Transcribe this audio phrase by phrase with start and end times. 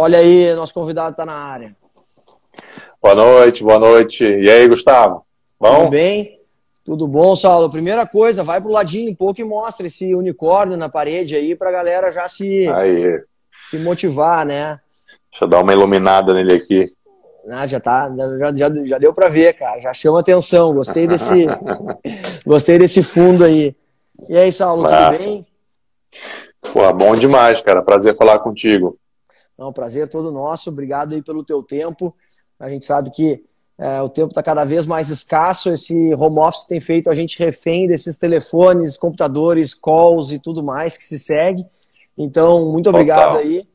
[0.00, 1.74] Olha aí, nosso convidado está na área.
[3.02, 4.22] Boa noite, boa noite.
[4.22, 5.26] E aí, Gustavo?
[5.58, 5.74] Bom?
[5.74, 6.40] Tudo bem?
[6.84, 7.68] Tudo bom, Saulo?
[7.68, 11.72] Primeira coisa, vai pro ladinho um pouco e mostra esse unicórnio na parede aí pra
[11.72, 13.20] galera já se, aí.
[13.58, 14.78] se motivar, né?
[15.32, 16.88] Deixa eu dar uma iluminada nele aqui.
[17.50, 18.08] Ah, já tá,
[18.38, 19.80] já, já, já deu para ver, cara.
[19.80, 20.74] Já chama atenção.
[20.74, 21.44] Gostei desse,
[22.46, 23.74] gostei desse fundo aí.
[24.28, 25.44] E aí, Saulo, tudo bem?
[26.72, 27.82] Pô, bom demais, cara.
[27.82, 28.96] Prazer falar contigo.
[29.58, 30.70] Não, prazer é todo nosso.
[30.70, 32.14] Obrigado aí pelo teu tempo.
[32.60, 33.42] A gente sabe que
[33.76, 35.70] é, o tempo está cada vez mais escasso.
[35.70, 40.96] Esse home office tem feito a gente refém desses telefones, computadores, calls e tudo mais
[40.96, 41.66] que se segue.
[42.16, 43.38] Então, muito obrigado Total.
[43.38, 43.68] aí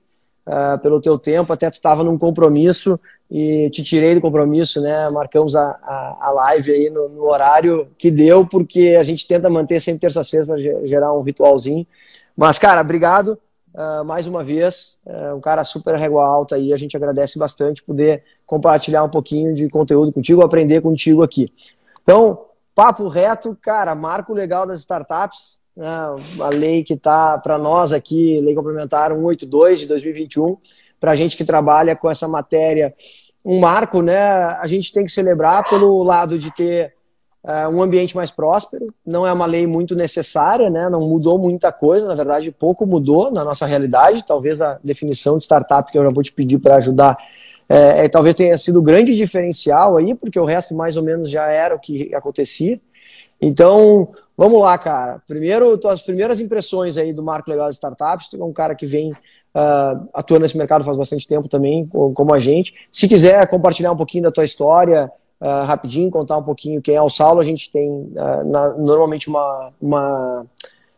[0.48, 1.52] uh, pelo teu tempo.
[1.52, 2.98] Até tu estava num compromisso
[3.30, 5.10] e te tirei do compromisso, né?
[5.10, 9.50] Marcamos a, a, a live aí no, no, horário que deu, porque a gente tenta
[9.50, 11.86] manter sempre terças-feiras para gerar um ritualzinho.
[12.36, 13.38] Mas, cara, obrigado
[13.74, 15.00] uh, mais uma vez.
[15.06, 16.74] Uh, um cara super régua alta aí.
[16.74, 21.48] A gente agradece bastante poder compartilhar um pouquinho de conteúdo contigo, aprender contigo aqui.
[22.02, 25.60] Então, papo reto, cara, marco legal das startups.
[25.76, 25.88] Né?
[26.40, 30.58] A lei que está para nós aqui, Lei Complementar 182 de 2021,
[31.00, 32.94] para a gente que trabalha com essa matéria,
[33.46, 34.18] um marco, né?
[34.18, 36.94] A gente tem que celebrar pelo lado de ter
[37.44, 38.88] uh, um ambiente mais próspero.
[39.06, 40.90] Não é uma lei muito necessária, né?
[40.90, 44.26] Não mudou muita coisa, na verdade, pouco mudou na nossa realidade.
[44.26, 47.18] Talvez a definição de startup que eu já vou te pedir para ajudar
[47.70, 51.48] é, é, talvez tenha sido grande diferencial aí, porque o resto mais ou menos já
[51.48, 52.80] era o que acontecia.
[53.42, 55.22] Então, vamos lá, cara.
[55.28, 58.30] Primeiro, tuas primeiras impressões aí do marco legal de startups.
[58.30, 62.34] Tu é um cara que vem uh, atuando nesse mercado faz bastante tempo também, como
[62.34, 62.74] a gente.
[62.92, 65.12] Se quiser compartilhar um pouquinho da tua história,
[65.44, 69.28] uh, rapidinho, contar um pouquinho quem é o Saulo, a gente tem uh, na, normalmente
[69.28, 70.46] uma, uma,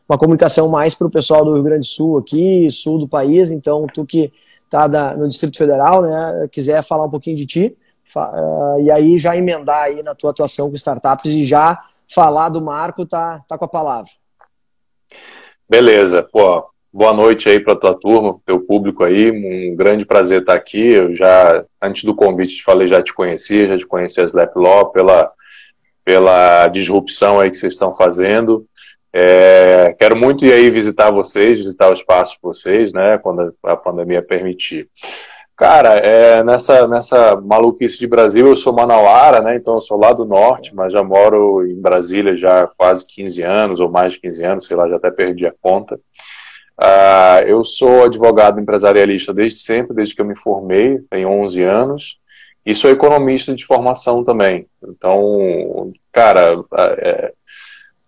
[0.07, 3.51] uma comunicação mais para o pessoal do Rio Grande do Sul aqui, sul do país,
[3.51, 4.31] então tu que
[4.63, 7.77] está no Distrito Federal, né, quiser falar um pouquinho de ti,
[8.15, 12.61] uh, e aí já emendar aí na tua atuação com startups e já falar do
[12.61, 14.11] Marco, tá, tá com a palavra.
[15.67, 19.29] Beleza, pô, boa noite aí para tua turma, teu público aí.
[19.29, 20.93] Um grande prazer estar aqui.
[20.93, 24.55] Eu já, antes do convite, te falei, já te conhecia, já te conhecia a Slap
[24.55, 25.29] Law pela,
[26.05, 28.65] pela disrupção aí que vocês estão fazendo.
[29.11, 33.75] É, quero muito ir aí visitar vocês, visitar o espaço de vocês, né, quando a
[33.75, 34.89] pandemia permitir.
[35.57, 39.55] Cara, é, nessa, nessa maluquice de Brasil, eu sou manauara, né?
[39.55, 43.41] Então eu sou lá do norte, mas já moro em Brasília já há quase 15
[43.41, 45.97] anos, ou mais de 15 anos, sei lá, já até perdi a conta.
[46.79, 52.19] Uh, eu sou advogado empresarialista desde sempre, desde que eu me formei, tem 11 anos,
[52.65, 54.67] e sou economista de formação também.
[54.83, 56.63] Então, cara,
[56.97, 57.31] é,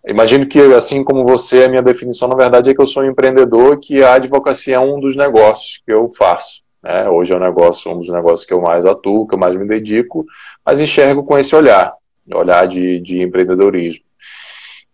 [0.07, 3.09] imagino que, assim como você, a minha definição, na verdade, é que eu sou um
[3.09, 6.63] empreendedor que a advocacia é um dos negócios que eu faço.
[6.83, 7.07] Né?
[7.07, 9.67] Hoje é um negócio, um dos negócios que eu mais atuo, que eu mais me
[9.67, 10.25] dedico,
[10.65, 11.93] mas enxergo com esse olhar,
[12.33, 14.06] olhar de, de empreendedorismo.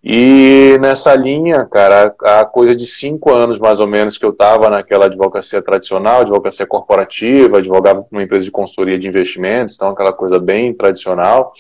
[0.03, 4.69] E nessa linha, cara, há coisa de cinco anos mais ou menos que eu estava
[4.69, 10.12] naquela advocacia tradicional, advocacia corporativa, advogava para uma empresa de consultoria de investimentos, então aquela
[10.12, 11.53] coisa bem tradicional.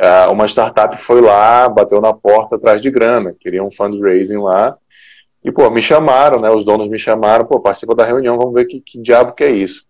[0.00, 4.76] Uh, uma startup foi lá, bateu na porta atrás de grana, queria um fundraising lá.
[5.44, 6.50] E, pô, me chamaram, né?
[6.50, 9.50] Os donos me chamaram, pô, participa da reunião, vamos ver que, que diabo que é
[9.50, 9.86] isso.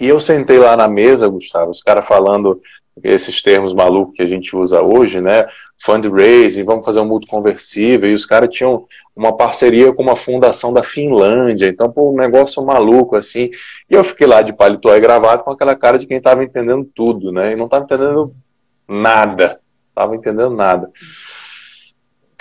[0.00, 2.60] E eu sentei lá na mesa, Gustavo, os caras falando
[3.02, 5.46] esses termos malucos que a gente usa hoje, né?
[5.82, 8.84] Fundraising, vamos fazer um mútuo conversível, e os caras tinham
[9.16, 13.50] uma parceria com uma fundação da Finlândia, então, pô, um negócio maluco, assim.
[13.90, 16.84] E eu fiquei lá de paletó e gravado com aquela cara de quem estava entendendo
[16.94, 17.52] tudo, né?
[17.52, 18.34] E não estava entendendo
[18.88, 19.60] nada.
[19.94, 20.90] Tava entendendo nada.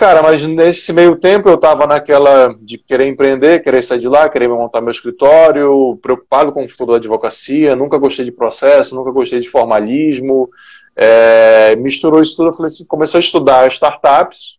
[0.01, 4.27] Cara, mas nesse meio tempo eu estava naquela de querer empreender, querer sair de lá,
[4.27, 9.11] querer montar meu escritório, preocupado com o futuro da advocacia, nunca gostei de processo, nunca
[9.11, 10.49] gostei de formalismo.
[10.95, 14.57] É, misturou isso tudo, eu falei assim, começou a estudar startups,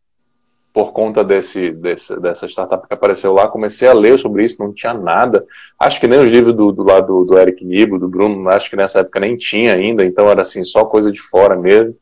[0.72, 4.72] por conta desse, desse, dessa startup que apareceu lá, comecei a ler sobre isso, não
[4.72, 5.44] tinha nada.
[5.76, 8.76] Acho que nem os livros do, do lado do Eric Nibo, do Bruno, acho que
[8.76, 11.96] nessa época nem tinha ainda, então era assim, só coisa de fora mesmo.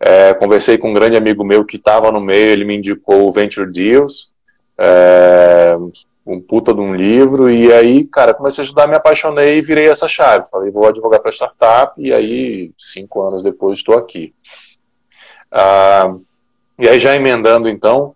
[0.00, 3.32] É, conversei com um grande amigo meu que estava no meio, ele me indicou o
[3.32, 4.32] Venture Deals,
[4.78, 5.76] é,
[6.24, 9.88] um puta de um livro, e aí, cara, comecei a estudar, me apaixonei e virei
[9.88, 10.48] essa chave.
[10.50, 14.34] Falei, vou advogar para startup, e aí, cinco anos depois, estou aqui.
[15.50, 16.14] Ah,
[16.78, 18.14] e aí, já emendando, então,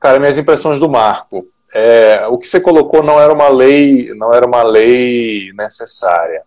[0.00, 1.46] cara, minhas impressões do marco.
[1.74, 6.42] É, o que você colocou não era uma lei, não era uma lei necessária,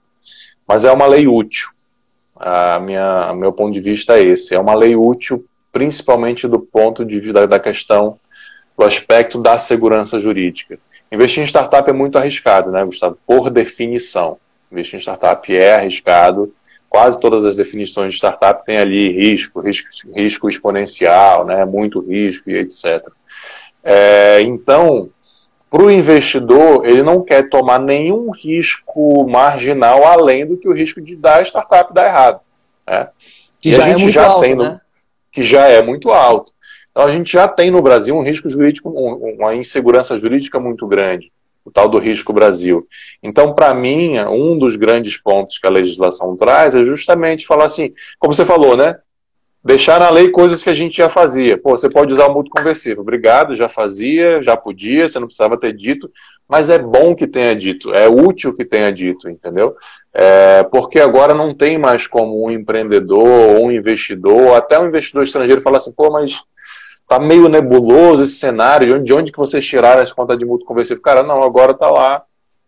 [0.65, 1.69] mas é uma lei útil.
[2.39, 4.53] A minha, meu ponto de vista é esse.
[4.53, 8.19] É uma lei útil, principalmente do ponto de vista da questão,
[8.77, 10.79] do aspecto da segurança jurídica.
[11.11, 13.17] Investir em startup é muito arriscado, né, Gustavo?
[13.25, 14.37] Por definição.
[14.71, 16.53] Investir em startup é arriscado.
[16.89, 22.49] Quase todas as definições de startup têm ali risco, risco, risco exponencial, né, muito risco
[22.49, 23.07] e etc.
[23.83, 25.09] É, então,
[25.69, 31.01] para o investidor, ele não quer tomar nenhum risco marginal além do que o risco
[31.01, 32.39] de dar a startup dar errado.
[32.87, 33.09] Né?
[33.59, 34.81] Que e já a é gente é muito já alto, tem no, né?
[35.31, 36.53] que já é muito alto.
[36.91, 41.31] Então a gente já tem no Brasil um risco jurídico, uma insegurança jurídica muito grande,
[41.65, 42.87] o tal do risco Brasil.
[43.21, 47.93] Então, para mim, um dos grandes pontos que a legislação traz é justamente falar assim,
[48.17, 48.97] como você falou, né?
[49.67, 51.57] Deixar na lei coisas que a gente já fazia.
[51.57, 53.01] Pô, você pode usar o mútuo conversível.
[53.01, 56.09] Obrigado, já fazia, já podia, você não precisava ter dito,
[56.47, 59.75] mas é bom que tenha dito, é útil que tenha dito, entendeu?
[60.13, 65.59] É, porque agora não tem mais como um empreendedor, um investidor, até um investidor estrangeiro
[65.59, 66.41] falar assim, pô, mas
[67.05, 71.03] tá meio nebuloso esse cenário, de onde que vocês tiraram essa conta de mútuo conversível?
[71.03, 72.23] Cara, não, agora tá lá,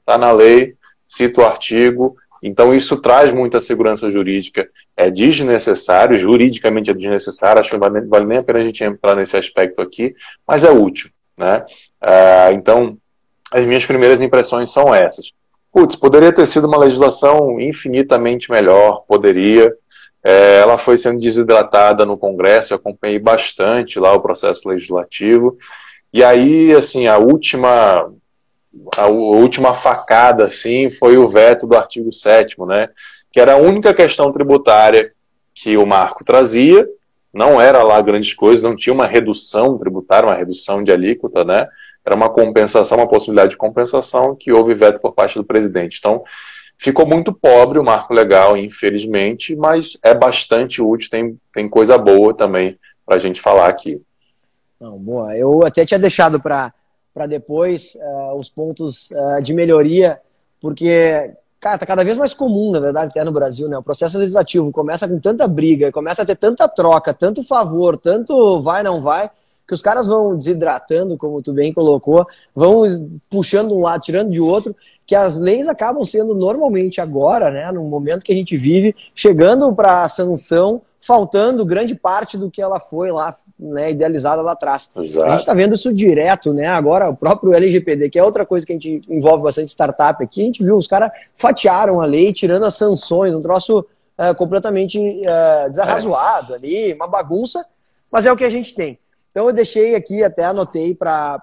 [0.05, 0.75] tá na lei,
[1.07, 4.67] cita o artigo, então isso traz muita segurança jurídica.
[4.95, 9.15] É desnecessário, juridicamente é desnecessário, acho que vale, vale nem a pena a gente entrar
[9.15, 10.13] nesse aspecto aqui,
[10.47, 11.65] mas é útil, né?
[12.01, 12.97] Ah, então,
[13.51, 15.31] as minhas primeiras impressões são essas.
[15.71, 19.71] Putz, poderia ter sido uma legislação infinitamente melhor, poderia,
[20.23, 25.57] é, ela foi sendo desidratada no Congresso, eu acompanhei bastante lá o processo legislativo.
[26.11, 28.11] E aí, assim, a última
[28.97, 32.89] a, última facada, assim, foi o veto do artigo 7 né?
[33.31, 35.11] Que era a única questão tributária
[35.53, 36.87] que o marco trazia,
[37.33, 41.67] não era lá grandes coisas, não tinha uma redução tributária, uma redução de alíquota, né?
[42.05, 45.97] Era uma compensação, uma possibilidade de compensação que houve veto por parte do presidente.
[45.99, 46.23] Então,
[46.81, 52.33] Ficou muito pobre o marco legal, infelizmente, mas é bastante útil, tem, tem coisa boa
[52.33, 54.01] também para a gente falar aqui.
[54.79, 55.35] Não, boa.
[55.35, 56.73] Eu até tinha deixado para
[57.27, 60.19] depois uh, os pontos uh, de melhoria,
[60.61, 63.77] porque, cara, tá cada vez mais comum, na verdade, até no Brasil, né?
[63.77, 68.61] O processo legislativo começa com tanta briga, começa a ter tanta troca, tanto favor, tanto
[68.61, 69.29] vai, não vai,
[69.67, 72.25] que os caras vão desidratando, como tu bem colocou,
[72.55, 72.83] vão
[73.29, 74.75] puxando um lado, tirando de outro,
[75.05, 79.73] que as leis acabam sendo normalmente agora, né, no momento que a gente vive, chegando
[79.73, 84.91] para a sanção, faltando grande parte do que ela foi lá, né, idealizada lá atrás.
[84.95, 85.27] Exato.
[85.27, 86.67] A gente está vendo isso direto, né?
[86.67, 90.41] Agora o próprio LGPD, que é outra coisa que a gente envolve bastante startup aqui,
[90.41, 93.85] a gente viu os caras fatiaram a lei, tirando as sanções, um troço
[94.17, 96.55] é, completamente é, desarrazoado é.
[96.55, 97.65] ali, uma bagunça,
[98.11, 98.97] mas é o que a gente tem.
[99.29, 101.41] Então eu deixei aqui, até anotei para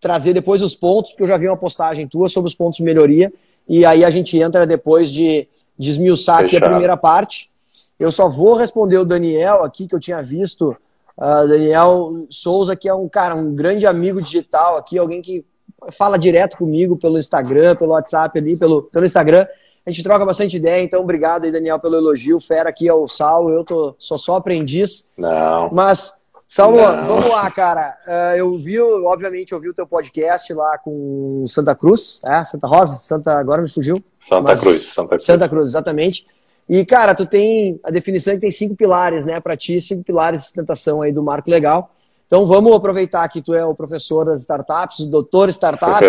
[0.00, 2.82] trazer depois os pontos, porque eu já vi uma postagem tua sobre os pontos de
[2.82, 3.32] melhoria,
[3.68, 7.50] e aí a gente entra depois de desmiuçar aqui a primeira parte.
[7.98, 10.76] Eu só vou responder o Daniel aqui, que eu tinha visto.
[11.16, 15.44] Uh, Daniel Souza, que é um cara, um grande amigo digital aqui, alguém que
[15.92, 19.46] fala direto comigo pelo Instagram, pelo WhatsApp ali, pelo, pelo Instagram.
[19.86, 22.40] A gente troca bastante ideia, então obrigado aí, Daniel, pelo elogio.
[22.40, 25.08] Fera aqui é o Sal, eu tô, sou só aprendiz.
[25.16, 25.70] Não.
[25.72, 27.96] Mas Saulo, vamos lá, cara.
[28.06, 32.44] Uh, eu vi, obviamente, eu vi o teu podcast lá com Santa Cruz, é?
[32.44, 32.98] Santa Rosa?
[32.98, 33.96] Santa, agora me fugiu.
[34.18, 35.24] Santa Mas, Cruz, Santa Cruz.
[35.24, 36.24] Santa Cruz, exatamente.
[36.68, 40.40] E, cara, tu tem a definição que tem cinco pilares, né, para ti, cinco pilares
[40.40, 41.92] de sustentação aí do marco legal.
[42.26, 46.04] Então vamos aproveitar que tu é o professor das startups, o doutor startup.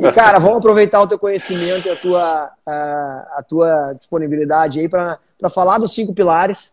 [0.00, 4.88] e, cara, vamos aproveitar o teu conhecimento e a tua, a, a tua disponibilidade aí
[4.88, 5.18] para
[5.50, 6.72] falar dos cinco pilares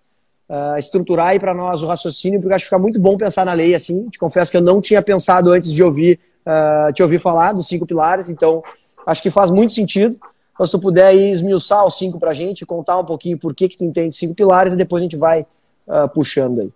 [0.49, 3.53] uh, estruturar aí para nós o raciocínio, porque acho que fica muito bom pensar na
[3.53, 4.09] lei assim.
[4.09, 7.67] Te confesso que eu não tinha pensado antes de ouvir uh, te ouvir falar dos
[7.67, 8.61] cinco pilares, então
[9.05, 10.17] acho que faz muito sentido.
[10.61, 13.55] Então, se tu puder aí esmiuçar os cinco para a gente, contar um pouquinho por
[13.55, 15.41] que, que tu entende cinco pilares e depois a gente vai
[15.87, 16.69] uh, puxando aí.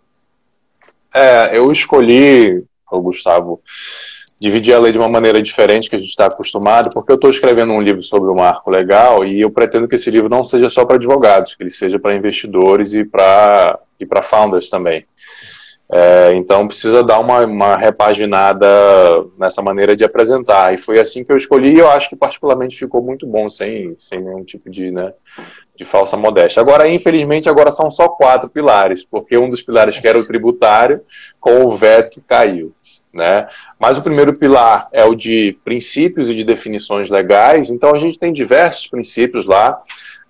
[1.13, 3.61] É, eu escolhi, Gustavo,
[4.41, 7.29] dividir a lei de uma maneira diferente que a gente está acostumado, porque eu estou
[7.29, 10.67] escrevendo um livro sobre o marco legal e eu pretendo que esse livro não seja
[10.67, 15.05] só para advogados, que ele seja para investidores e para e para founders também.
[15.91, 18.67] É, então precisa dar uma, uma repaginada
[19.37, 20.73] nessa maneira de apresentar.
[20.73, 23.95] E foi assim que eu escolhi e eu acho que particularmente ficou muito bom, sem,
[23.97, 25.13] sem nenhum tipo de, né,
[25.75, 26.59] de falsa modéstia.
[26.59, 31.01] Agora, infelizmente, agora são só quatro pilares, porque um dos pilares que era o tributário,
[31.39, 32.73] com o veto, caiu.
[33.13, 33.47] Né?
[33.79, 37.69] Mas o primeiro pilar é o de princípios e de definições legais.
[37.69, 39.77] Então a gente tem diversos princípios lá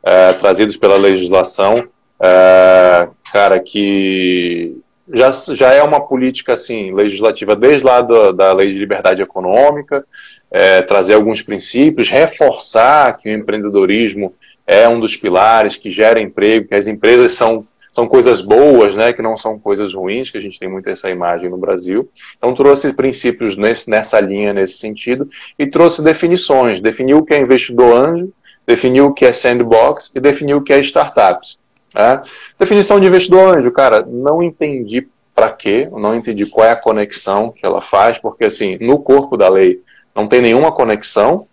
[0.04, 1.88] é, trazidos pela legislação,
[2.22, 4.78] é, cara, que
[5.14, 10.06] já, já é uma política assim legislativa desde lá do, da lei de liberdade econômica,
[10.52, 14.34] é, trazer alguns princípios, reforçar que o empreendedorismo
[14.66, 19.14] é um dos pilares que gera emprego, que as empresas são são coisas boas, né,
[19.14, 22.12] que não são coisas ruins, que a gente tem muito essa imagem no Brasil.
[22.38, 27.40] Então trouxe princípios nesse, nessa linha, nesse sentido, e trouxe definições, definiu o que é
[27.40, 28.34] investidor anjo,
[28.68, 31.58] definiu o que é sandbox e definiu o que é startups.
[31.96, 32.22] Né?
[32.60, 37.52] Definição de investidor anjo, cara, não entendi para quê, não entendi qual é a conexão
[37.52, 39.82] que ela faz, porque assim, no corpo da lei
[40.14, 41.48] não tem nenhuma conexão,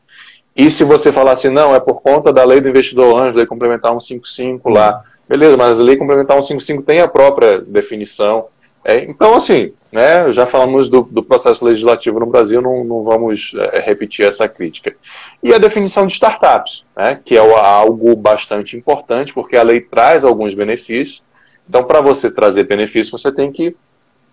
[0.55, 3.47] e se você falar assim, não, é por conta da lei do investidor anjo, lei
[3.47, 8.47] complementar 155 lá, beleza, mas a lei complementar 155 tem a própria definição.
[8.85, 13.53] É, então, assim, né, já falamos do, do, processo legislativo no Brasil, não, não vamos
[13.57, 14.97] é, repetir essa crítica.
[15.43, 20.25] E a definição de startups, né, que é algo bastante importante, porque a lei traz
[20.25, 21.23] alguns benefícios.
[21.69, 23.77] Então, para você trazer benefícios, você tem que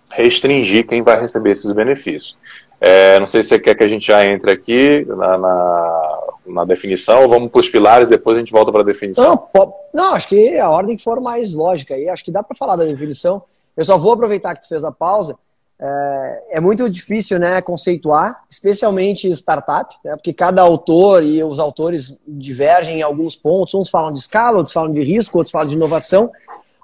[0.10, 2.36] restringir quem vai receber esses benefícios.
[2.82, 6.66] É, não sei se você quer que a gente já entre aqui na, na, na
[6.66, 9.48] definição, ou vamos para os pilares, depois a gente volta para a definição.
[9.54, 12.78] Não, não, acho que a ordem for mais lógica aí, acho que dá para falar
[12.78, 13.44] da definição.
[13.80, 15.38] Eu só vou aproveitar que tu fez a pausa.
[15.80, 22.20] É, é muito difícil né, conceituar, especialmente startup, né, porque cada autor e os autores
[22.28, 23.74] divergem em alguns pontos.
[23.74, 26.30] Uns falam de escala, outros falam de risco, outros falam de inovação.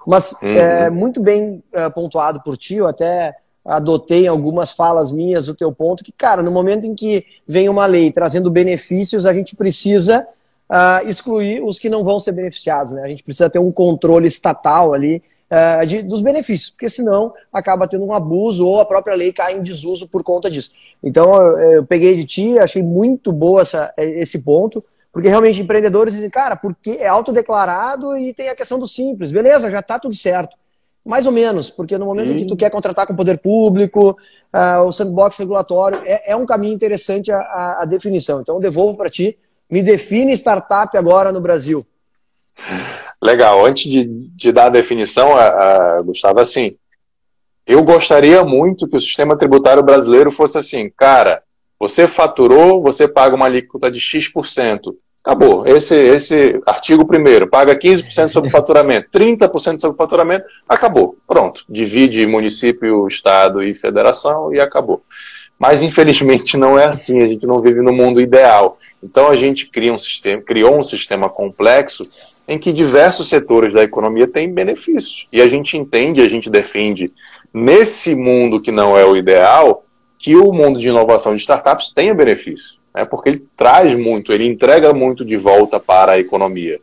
[0.06, 0.48] Mas uhum.
[0.48, 5.70] é muito bem é, pontuado por ti, eu até adotei algumas falas minhas o teu
[5.72, 10.26] ponto, que, cara, no momento em que vem uma lei trazendo benefícios, a gente precisa
[10.70, 13.02] uh, excluir os que não vão ser beneficiados, né?
[13.02, 17.88] A gente precisa ter um controle estatal ali uh, de, dos benefícios, porque senão acaba
[17.88, 20.72] tendo um abuso ou a própria lei cai em desuso por conta disso.
[21.02, 26.14] Então, eu, eu peguei de ti, achei muito boa essa, esse ponto, porque realmente empreendedores
[26.14, 30.14] dizem, cara, porque é autodeclarado e tem a questão do simples, beleza, já está tudo
[30.14, 30.56] certo.
[31.04, 34.10] Mais ou menos, porque no momento em que tu quer contratar com o poder público,
[34.52, 38.40] uh, o sandbox regulatório, é, é um caminho interessante a, a, a definição.
[38.40, 39.38] Então, eu devolvo para ti.
[39.70, 41.86] Me define startup agora no Brasil.
[43.26, 43.66] Legal.
[43.66, 46.76] Antes de, de dar a definição, uh, Gustavo, assim,
[47.66, 51.42] eu gostaria muito que o sistema tributário brasileiro fosse assim, cara,
[51.78, 54.94] você faturou, você paga uma alíquota de X%.
[55.24, 55.66] Acabou.
[55.66, 61.16] Esse, esse artigo primeiro paga 15% sobre o faturamento, 30% sobre o faturamento, acabou.
[61.26, 61.64] Pronto.
[61.68, 65.02] Divide município, estado e federação e acabou.
[65.58, 68.78] Mas infelizmente não é assim, a gente não vive no mundo ideal.
[69.02, 72.04] Então a gente cria um sistema, criou um sistema complexo
[72.48, 75.26] em que diversos setores da economia têm benefícios.
[75.32, 77.12] E a gente entende, a gente defende
[77.52, 79.84] nesse mundo que não é o ideal,
[80.18, 84.46] que o mundo de inovação de startups tenha benefícios né, porque ele traz muito, ele
[84.46, 86.80] entrega muito de volta para a economia.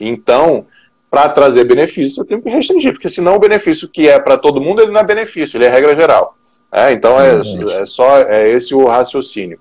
[0.00, 0.66] Então,
[1.08, 4.60] para trazer benefício, eu tenho que restringir, porque senão o benefício que é para todo
[4.60, 6.36] mundo, ele não é benefício, ele é regra geral.
[6.72, 7.40] É, então, é,
[7.80, 9.60] é, só é esse o raciocínio.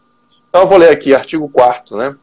[0.50, 2.16] Então, eu vou ler aqui, artigo 4 né?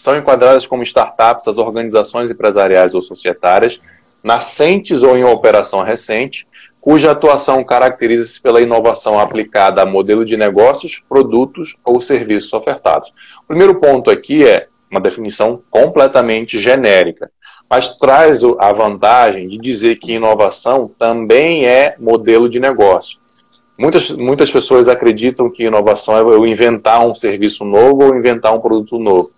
[0.00, 3.82] São enquadradas como startups as organizações empresariais ou societárias,
[4.24, 6.48] nascentes ou em operação recente,
[6.80, 13.12] cuja atuação caracteriza-se pela inovação aplicada a modelo de negócios, produtos ou serviços ofertados.
[13.44, 17.30] O primeiro ponto aqui é uma definição completamente genérica,
[17.68, 23.20] mas traz a vantagem de dizer que inovação também é modelo de negócio.
[23.78, 28.60] Muitas, muitas pessoas acreditam que inovação é eu inventar um serviço novo ou inventar um
[28.60, 29.28] produto novo.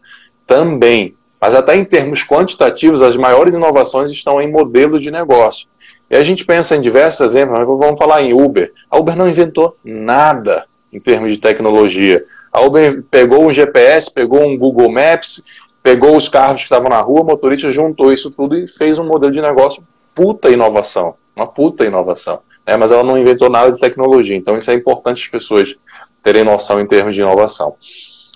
[0.52, 1.16] Também.
[1.40, 5.66] Mas até em termos quantitativos, as maiores inovações estão em modelos de negócio.
[6.10, 8.70] E a gente pensa em diversos exemplos, vamos falar em Uber.
[8.90, 12.22] A Uber não inventou nada em termos de tecnologia.
[12.52, 15.42] A Uber pegou um GPS, pegou um Google Maps,
[15.82, 19.32] pegou os carros que estavam na rua, motorista juntou isso tudo e fez um modelo
[19.32, 19.82] de negócio
[20.14, 21.14] puta inovação.
[21.34, 22.40] Uma puta inovação.
[22.66, 22.76] Né?
[22.76, 24.36] Mas ela não inventou nada de tecnologia.
[24.36, 25.74] Então isso é importante as pessoas
[26.22, 27.74] terem noção em termos de inovação.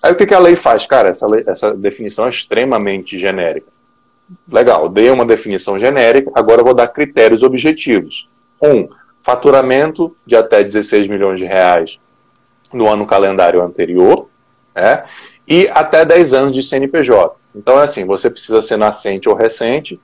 [0.07, 0.87] Aí o que, que a lei faz?
[0.87, 3.67] Cara, essa, lei, essa definição é extremamente genérica.
[4.49, 8.29] Legal, dei uma definição genérica, agora eu vou dar critérios objetivos.
[8.63, 8.89] Um,
[9.21, 12.01] faturamento de até 16 milhões de reais
[12.73, 14.29] no ano calendário anterior,
[14.73, 15.03] né?
[15.47, 17.35] e até 10 anos de CNPJ.
[17.53, 20.01] Então é assim, você precisa ser nascente ou recente,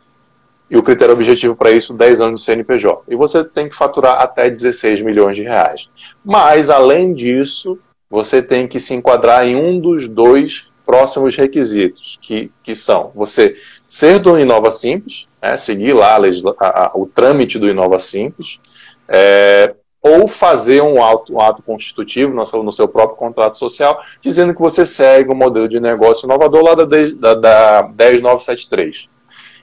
[0.69, 3.05] e o critério objetivo para isso, 10 anos de CNPJ.
[3.07, 5.89] E você tem que faturar até 16 milhões de reais.
[6.25, 7.79] Mas, além disso,
[8.13, 13.57] você tem que se enquadrar em um dos dois próximos requisitos, que, que são você
[13.87, 16.19] ser do Inova Simples, né, seguir lá
[16.61, 18.61] a, a, o trâmite do Inova Simples,
[19.09, 23.99] é, ou fazer um ato, um ato constitutivo no seu, no seu, próprio contrato social,
[24.21, 29.09] dizendo que você segue o modelo de negócio inovador lá da, da, da 10973.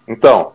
[0.07, 0.53] Então,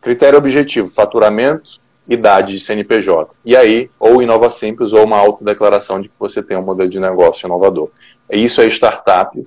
[0.00, 3.30] critério objetivo, faturamento, idade de CNPJ.
[3.44, 6.98] E aí, ou Inova Simples, ou uma autodeclaração de que você tem um modelo de
[6.98, 7.90] negócio inovador.
[8.30, 9.38] Isso é startup,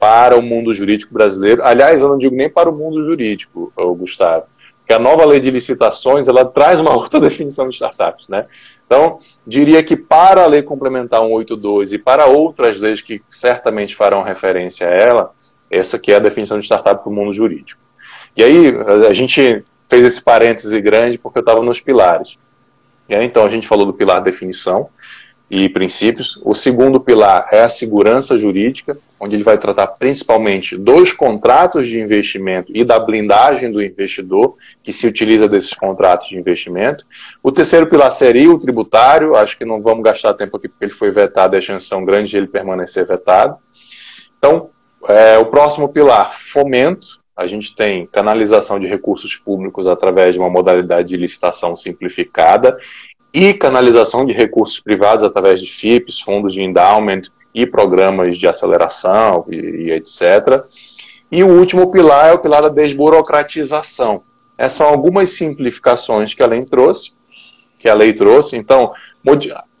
[0.00, 1.62] para o mundo jurídico brasileiro.
[1.62, 4.46] Aliás, eu não digo nem para o mundo jurídico, Gustavo.
[4.86, 8.46] que a nova lei de licitações ela traz uma outra definição de startups, né?
[8.86, 14.22] Então, diria que para a lei complementar 182 e para outras leis que certamente farão
[14.22, 15.32] referência a ela,
[15.70, 17.80] essa que é a definição de startup para o mundo jurídico.
[18.36, 18.74] E aí,
[19.06, 22.38] a gente fez esse parêntese grande porque eu estava nos pilares.
[23.10, 24.88] Aí, então, a gente falou do pilar definição,
[25.50, 26.40] e princípios.
[26.44, 32.00] O segundo pilar é a segurança jurídica, onde ele vai tratar principalmente dos contratos de
[32.00, 37.04] investimento e da blindagem do investidor que se utiliza desses contratos de investimento.
[37.42, 40.92] O terceiro pilar seria o tributário, acho que não vamos gastar tempo aqui porque ele
[40.92, 43.56] foi vetado e a chance são grandes de ele permanecer vetado.
[44.38, 44.70] Então,
[45.08, 47.19] é, o próximo pilar, fomento.
[47.40, 52.76] A gente tem canalização de recursos públicos através de uma modalidade de licitação simplificada
[53.32, 57.22] e canalização de recursos privados através de FIPs, fundos de endowment
[57.54, 60.66] e programas de aceleração e, e etc.
[61.32, 64.20] E o último pilar é o pilar da desburocratização.
[64.58, 67.14] Essas são algumas simplificações que a lei trouxe,
[67.78, 68.54] que a lei trouxe.
[68.54, 68.92] Então,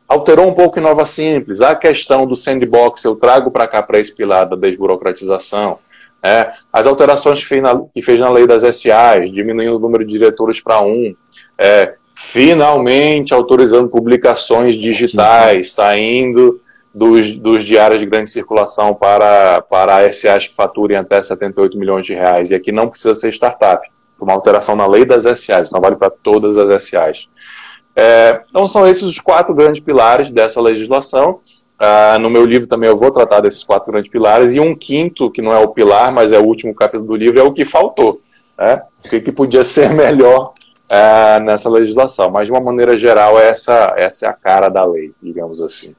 [0.08, 1.60] alterou um pouco em Nova Simples.
[1.60, 5.78] A questão do sandbox eu trago para cá para esse pilar da desburocratização.
[6.22, 10.04] É, as alterações que fez, na, que fez na lei das SAs, diminuindo o número
[10.04, 11.14] de diretores para um,
[11.58, 16.60] é, finalmente autorizando publicações digitais, saindo
[16.94, 22.12] dos, dos diários de grande circulação para, para SAs que faturem até 78 milhões de
[22.12, 22.50] reais.
[22.50, 23.88] E aqui não precisa ser startup.
[24.16, 27.28] Foi uma alteração na lei das SAs, não vale para todas as SAs.
[27.96, 31.40] É, então são esses os quatro grandes pilares dessa legislação.
[31.82, 34.52] Ah, no meu livro também eu vou tratar desses quatro grandes pilares.
[34.52, 37.40] E um quinto, que não é o pilar, mas é o último capítulo do livro,
[37.40, 38.20] é o que faltou.
[38.58, 38.82] Né?
[39.02, 40.52] O que, que podia ser melhor
[40.90, 42.30] é, nessa legislação.
[42.30, 45.94] Mas, de uma maneira geral, essa, essa é a cara da lei, digamos assim.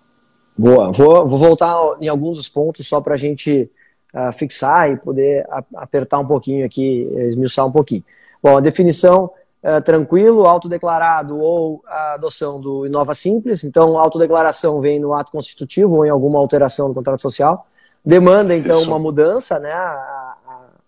[0.55, 0.91] Boa.
[0.91, 3.67] Vou, vou voltar em alguns dos pontos só para a gente
[4.13, 8.03] uh, fixar e poder apertar um pouquinho aqui, esmiuçar um pouquinho.
[8.43, 9.31] Bom, a definição
[9.63, 13.63] uh, tranquilo, autodeclarado ou a adoção do Inova Simples.
[13.63, 17.65] Então, autodeclaração vem no ato constitutivo ou em alguma alteração do contrato social.
[18.03, 18.89] Demanda, então, Isso.
[18.89, 19.71] uma mudança, né?
[19.71, 20.35] A,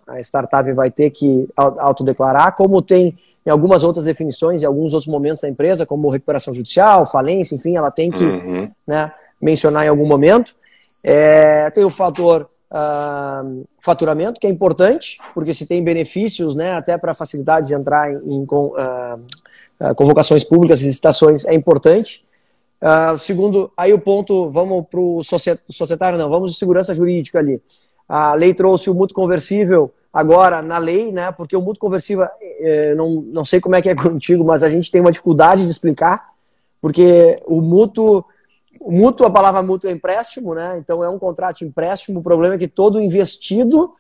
[0.08, 4.94] a, a startup vai ter que autodeclarar, como tem em algumas outras definições, em alguns
[4.94, 8.72] outros momentos da empresa, como recuperação judicial, falência, enfim, ela tem que uhum.
[8.88, 10.56] né, mencionar em algum momento.
[11.04, 16.98] É, tem o fator uh, faturamento, que é importante, porque se tem benefícios, né, até
[16.98, 22.26] para facilidades de entrar em, em uh, convocações públicas e licitações, é importante.
[22.82, 25.22] Uh, segundo, aí o ponto, vamos para o
[25.70, 27.62] societário, não, vamos segurança jurídica ali.
[28.10, 31.32] A lei trouxe o mútuo conversível agora na lei, né?
[31.32, 34.70] Porque o mútuo conversível, é, não, não sei como é que é contigo, mas a
[34.70, 36.32] gente tem uma dificuldade de explicar,
[36.82, 38.26] porque o mútuo,
[38.92, 40.78] mútuo, a palavra mútuo é empréstimo, né?
[40.78, 42.20] Então é um contrato de empréstimo.
[42.20, 43.94] O problema é que todo investido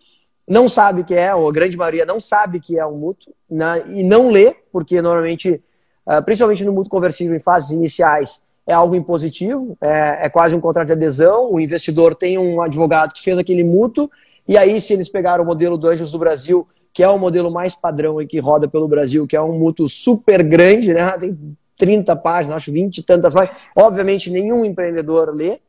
[0.48, 3.84] não sabe que é, ou a grande maioria não sabe que é um mútuo, né?
[3.89, 5.63] e não lê, porque normalmente,
[6.06, 10.60] ah, principalmente no mútuo conversível em fases iniciais, é algo impositivo, é, é quase um
[10.60, 11.52] contrato de adesão.
[11.52, 14.10] O investidor tem um advogado que fez aquele mútuo
[14.48, 17.50] e aí, se eles pegaram o modelo do Anjos do Brasil, que é o modelo
[17.50, 21.10] mais padrão e que roda pelo Brasil, que é um mútuo super grande, né?
[21.17, 23.62] Tem 30 páginas, acho 20 e tantas páginas.
[23.76, 25.60] Obviamente, nenhum empreendedor lê.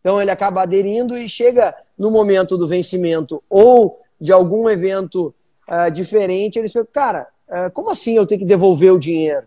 [0.00, 5.34] Então, ele acaba aderindo e chega no momento do vencimento ou de algum evento
[5.68, 9.46] uh, diferente, eles ficam, cara, uh, como assim eu tenho que devolver o dinheiro?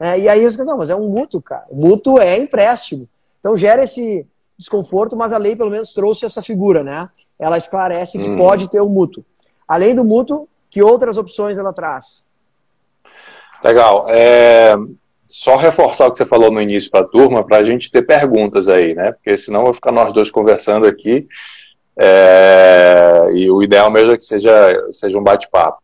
[0.00, 1.66] Uh, e aí eles ficam, não, mas é um mútuo, cara.
[1.72, 3.08] Mútuo é empréstimo.
[3.40, 7.08] Então, gera esse desconforto, mas a lei pelo menos trouxe essa figura, né?
[7.40, 8.36] ela esclarece que hum.
[8.36, 9.24] pode ter o mútuo.
[9.66, 12.22] Além do mútuo, que outras opções ela traz?
[13.64, 14.06] Legal.
[14.10, 14.76] É,
[15.30, 18.02] só reforçar o que você falou no início para a turma, para a gente ter
[18.02, 19.12] perguntas aí, né?
[19.12, 21.26] Porque senão vou ficar nós dois conversando aqui.
[21.96, 24.52] É, e o ideal mesmo é que seja,
[24.90, 25.78] seja um bate-papo.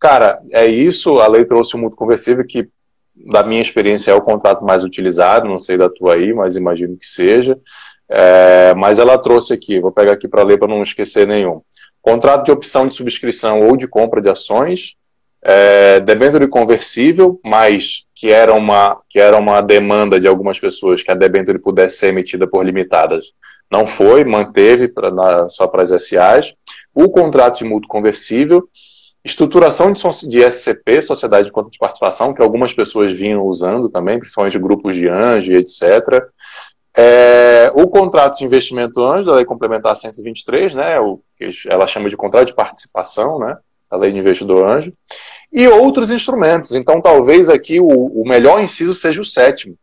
[0.00, 1.20] Cara, é isso.
[1.20, 2.68] A lei trouxe o mútuo conversível, que,
[3.14, 5.48] da minha experiência, é o contrato mais utilizado.
[5.48, 7.56] Não sei da tua aí, mas imagino que seja.
[8.10, 11.60] É, mas ela trouxe aqui, vou pegar aqui para ler para não esquecer nenhum.
[12.00, 14.96] Contrato de opção de subscrição ou de compra de ações,
[15.42, 21.10] é, debênture conversível, mas que era, uma, que era uma demanda de algumas pessoas que
[21.10, 23.32] a debênture pudesse ser emitida por limitadas.
[23.70, 26.54] Não foi, manteve pra, na, só para as SAs.
[26.94, 28.68] O contrato de mútuo conversível,
[29.24, 34.18] estruturação de, de SCP, Sociedade de Conta de Participação, que algumas pessoas vinham usando também,
[34.18, 36.28] principalmente grupos de anjo etc.
[36.96, 41.20] É, o contrato de investimento anjo, da Lei Complementar 123, né, o
[41.68, 43.56] ela chama de contrato de participação, né,
[43.90, 44.92] a Lei de Investidor Anjo,
[45.52, 46.72] e outros instrumentos.
[46.72, 49.76] Então, talvez aqui o, o melhor inciso seja o sétimo.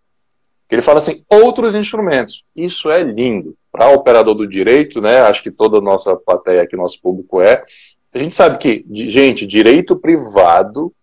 [0.70, 2.44] Ele fala assim, outros instrumentos.
[2.56, 3.56] Isso é lindo.
[3.72, 7.64] Para operador do direito, né, acho que toda a nossa plateia aqui, nosso público é,
[8.14, 10.94] a gente sabe que, gente, direito privado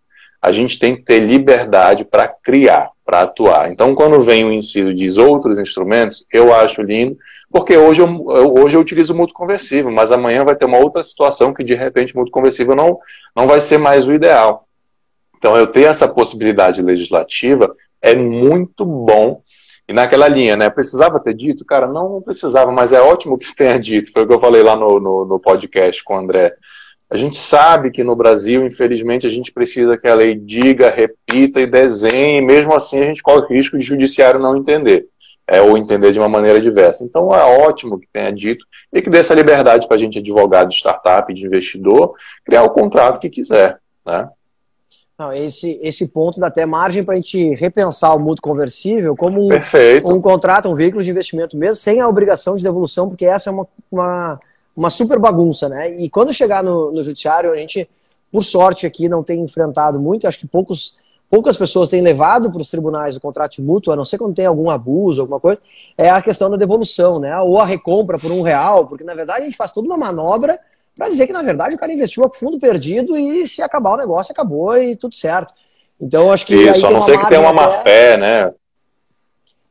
[0.40, 3.70] a gente tem que ter liberdade para criar, para atuar.
[3.70, 7.16] Então, quando vem o inciso de outros instrumentos, eu acho lindo,
[7.52, 11.04] porque hoje eu, hoje eu utilizo o mútuo conversível, mas amanhã vai ter uma outra
[11.04, 12.98] situação que, de repente, o mútuo conversível não,
[13.36, 14.66] não vai ser mais o ideal.
[15.36, 19.42] Então, eu ter essa possibilidade legislativa é muito bom.
[19.88, 20.70] E naquela linha, né?
[20.70, 21.64] Precisava ter dito?
[21.64, 24.12] Cara, não, não precisava, mas é ótimo que você tenha dito.
[24.12, 26.54] Foi o que eu falei lá no, no, no podcast com o André.
[27.10, 31.60] A gente sabe que no Brasil, infelizmente, a gente precisa que a lei diga, repita
[31.60, 35.06] e desenhe, e mesmo assim a gente corre o risco de judiciário não entender,
[35.46, 37.04] é, ou entender de uma maneira diversa.
[37.04, 40.68] Então é ótimo que tenha dito e que dê essa liberdade para a gente, advogado
[40.68, 43.78] de startup, de investidor, criar o contrato que quiser.
[44.04, 44.28] Né?
[45.18, 49.40] Não, esse, esse ponto dá até margem para a gente repensar o mútuo conversível como
[49.40, 49.50] um,
[50.06, 53.52] um, contrato, um veículo de investimento mesmo, sem a obrigação de devolução, porque essa é
[53.52, 54.40] uma, uma
[54.76, 55.92] uma super bagunça, né?
[55.92, 57.88] E quando chegar no, no judiciário, a gente,
[58.30, 60.96] por sorte aqui, não tem enfrentado muito, acho que poucos,
[61.32, 64.44] poucas pessoas têm levado para os tribunais o contrato mútuo, a não ser quando tem
[64.44, 65.58] algum abuso, alguma coisa,
[65.96, 67.34] é a questão da devolução, né?
[67.38, 70.60] Ou a recompra por um real, porque na verdade a gente faz toda uma manobra
[70.94, 73.96] para dizer que na verdade o cara investiu a fundo perdido e se acabar o
[73.96, 75.54] negócio, acabou e tudo certo.
[75.98, 76.54] Então acho que.
[76.54, 78.52] Isso, a não ser que tenha uma má fé, né?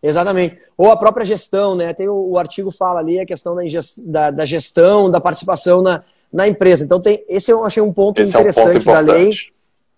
[0.02, 0.58] Exatamente.
[0.76, 1.94] Ou a própria gestão, né?
[1.94, 3.62] Tem o, o artigo fala ali a questão da,
[4.00, 6.84] da, da, gestão, da participação na, na empresa.
[6.84, 9.32] Então, tem, esse eu achei um ponto esse interessante é um ponto da lei.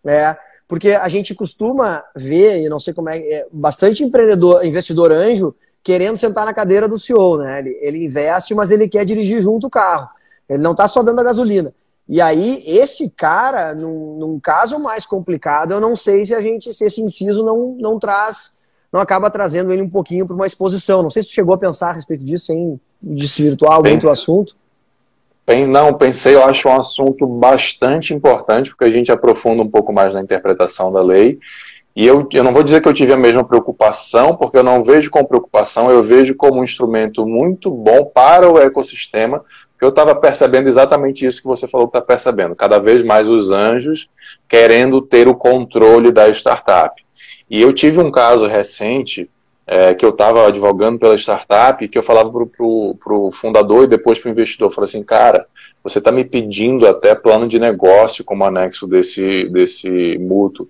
[0.05, 0.35] É,
[0.67, 5.55] porque a gente costuma ver, e não sei como é, é, bastante empreendedor, investidor anjo,
[5.83, 7.59] querendo sentar na cadeira do CEO, né?
[7.59, 10.09] Ele, ele investe, mas ele quer dirigir junto o carro.
[10.47, 11.73] Ele não está só dando a gasolina.
[12.07, 16.73] E aí, esse cara, num, num, caso mais complicado, eu não sei se a gente,
[16.73, 18.57] se esse inciso não, não traz
[18.93, 21.01] não acaba trazendo ele um pouquinho para uma exposição.
[21.01, 24.55] Não sei se você chegou a pensar a respeito disso, sem desvirtuar muito o assunto.
[25.67, 30.13] Não, pensei, eu acho um assunto bastante importante, porque a gente aprofunda um pouco mais
[30.13, 31.37] na interpretação da lei.
[31.95, 34.83] E eu, eu não vou dizer que eu tive a mesma preocupação, porque eu não
[34.83, 39.39] vejo como preocupação, eu vejo como um instrumento muito bom para o ecossistema,
[39.83, 42.55] eu estava percebendo exatamente isso que você falou que está percebendo.
[42.55, 44.09] Cada vez mais os anjos
[44.47, 47.03] querendo ter o controle da startup.
[47.49, 49.29] E eu tive um caso recente
[49.65, 54.19] é, que eu estava advogando pela startup, que eu falava para o fundador e depois
[54.19, 55.47] para o investidor, eu falei assim, cara,
[55.83, 60.69] você está me pedindo até plano de negócio como anexo desse, desse mútuo.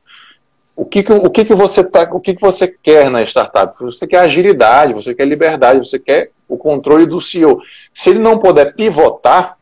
[0.75, 3.77] O que, que, o que, que você tá, o que, que você quer na startup?
[3.79, 7.62] Você quer agilidade, você quer liberdade, você quer o controle do CEO.
[7.93, 9.58] Se ele não puder pivotar,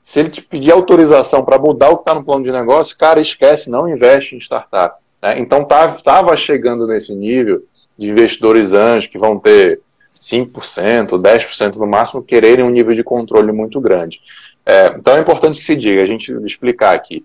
[0.00, 3.20] se ele te pedir autorização para mudar o que está no plano de negócio, cara,
[3.20, 5.02] esquece, não investe em startup.
[5.20, 5.40] Né?
[5.40, 7.64] Então estava chegando nesse nível
[7.98, 9.80] de investidores anjos que vão ter
[10.20, 14.20] 5%, 10% no máximo, quererem um nível de controle muito grande.
[14.64, 17.24] É, então é importante que se diga, a gente explicar aqui.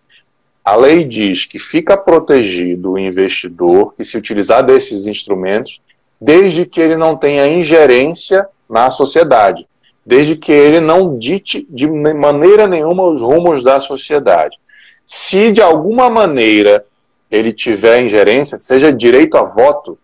[0.63, 5.81] A lei diz que fica protegido o investidor que se utilizar desses instrumentos,
[6.19, 9.67] desde que ele não tenha ingerência na sociedade,
[10.05, 14.57] desde que ele não dite de maneira nenhuma os rumos da sociedade.
[15.05, 16.85] Se de alguma maneira
[17.29, 19.97] ele tiver ingerência, seja direito a voto,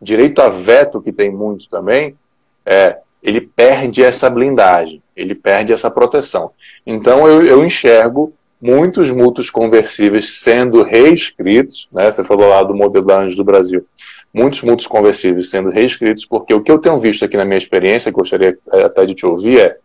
[0.00, 2.16] direito a veto, que tem muito também,
[2.64, 6.50] é, ele perde essa blindagem, ele perde essa proteção.
[6.86, 12.10] Então eu, eu enxergo muitos mútuos conversíveis sendo reescritos, né?
[12.10, 13.86] Você falou lá do modelo da Anjos do Brasil.
[14.32, 18.10] Muitos mútuos conversíveis sendo reescritos, porque o que eu tenho visto aqui na minha experiência,
[18.10, 19.76] que gostaria até de te ouvir, é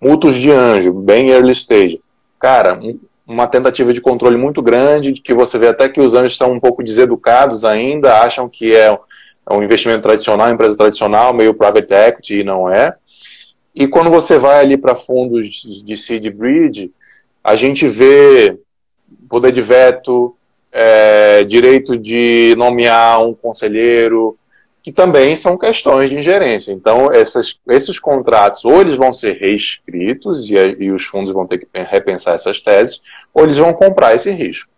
[0.00, 2.00] mútuos de anjo, bem early stage.
[2.38, 2.78] Cara,
[3.26, 6.52] uma tentativa de controle muito grande, de que você vê até que os anjos são
[6.52, 8.96] um pouco deseducados ainda, acham que é
[9.50, 12.94] um investimento tradicional, empresa tradicional, meio private equity, e não é.
[13.74, 16.92] E quando você vai ali para fundos de seed bridge,
[17.42, 18.58] a gente vê
[19.28, 20.36] poder de veto,
[20.70, 24.36] é, direito de nomear um conselheiro,
[24.84, 26.70] que também são questões de ingerência.
[26.70, 31.56] Então, essas, esses contratos, ou eles vão ser reescritos e, e, os fundos vão ter
[31.56, 33.00] que repensar essas teses,
[33.32, 34.70] ou eles vão comprar esse risco.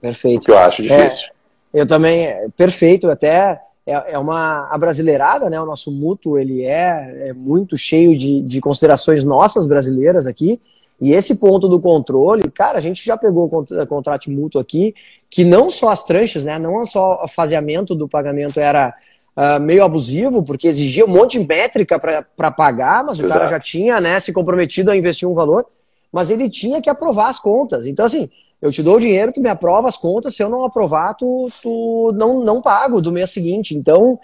[0.00, 0.40] perfeito.
[0.40, 1.28] O que eu acho difícil.
[1.74, 5.60] É, eu também, perfeito, até é, é uma brasileirada, né?
[5.60, 10.58] O nosso mútuo, ele é, é muito cheio de, de considerações nossas brasileiras aqui,
[11.00, 14.94] e esse ponto do controle, cara, a gente já pegou o contrato mútuo aqui,
[15.30, 18.92] que não só as tranches, né, não só o faseamento do pagamento era
[19.36, 21.98] uh, meio abusivo, porque exigia um monte de métrica
[22.36, 23.30] para pagar, mas Exato.
[23.30, 25.66] o cara já tinha né, se comprometido a investir um valor,
[26.12, 27.86] mas ele tinha que aprovar as contas.
[27.86, 28.28] Então, assim,
[28.60, 31.48] eu te dou o dinheiro, tu me aprova as contas, se eu não aprovar, tu,
[31.62, 33.76] tu não, não pago do mês seguinte.
[33.76, 34.18] Então,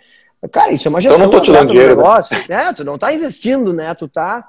[0.51, 2.37] cara, isso é uma gestão eu não tô te dando dinheiro, negócio.
[2.49, 2.69] Né?
[2.69, 3.95] É, tu não tá investindo, né?
[3.95, 4.45] Tu tá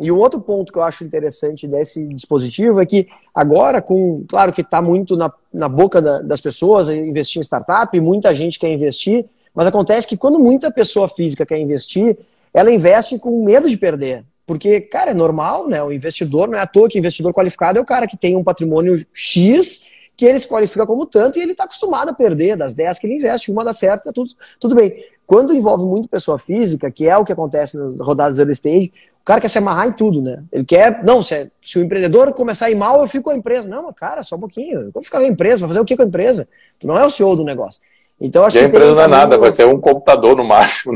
[0.00, 4.52] E o outro ponto que eu acho interessante desse dispositivo é que agora, com claro
[4.52, 8.72] que está muito na, na boca da, das pessoas investir em startup, muita gente quer
[8.72, 12.18] investir, mas acontece que quando muita pessoa física quer investir,
[12.52, 14.24] ela investe com medo de perder.
[14.46, 15.82] Porque, cara, é normal, né?
[15.82, 18.42] O investidor não é à toa que investidor qualificado é o cara que tem um
[18.42, 22.56] patrimônio X que ele se qualifica como tanto e ele está acostumado a perder.
[22.56, 25.04] Das 10 que ele investe, uma dá certo, tá tudo, tudo bem.
[25.32, 29.24] Quando envolve muito pessoa física, que é o que acontece nas rodadas early stage, o
[29.24, 30.42] cara quer se amarrar em tudo, né?
[30.52, 33.34] Ele quer, não, se, se o empreendedor começar a ir mal, eu fico com a
[33.34, 33.66] empresa.
[33.66, 34.80] Não, mas cara, só um pouquinho.
[34.80, 36.46] Eu vou ficar com a empresa, vai fazer o que com a empresa?
[36.78, 37.80] Tu não é o CEO do negócio.
[38.20, 40.92] Então, acho e a empresa não é nada, vai ser um computador no máximo.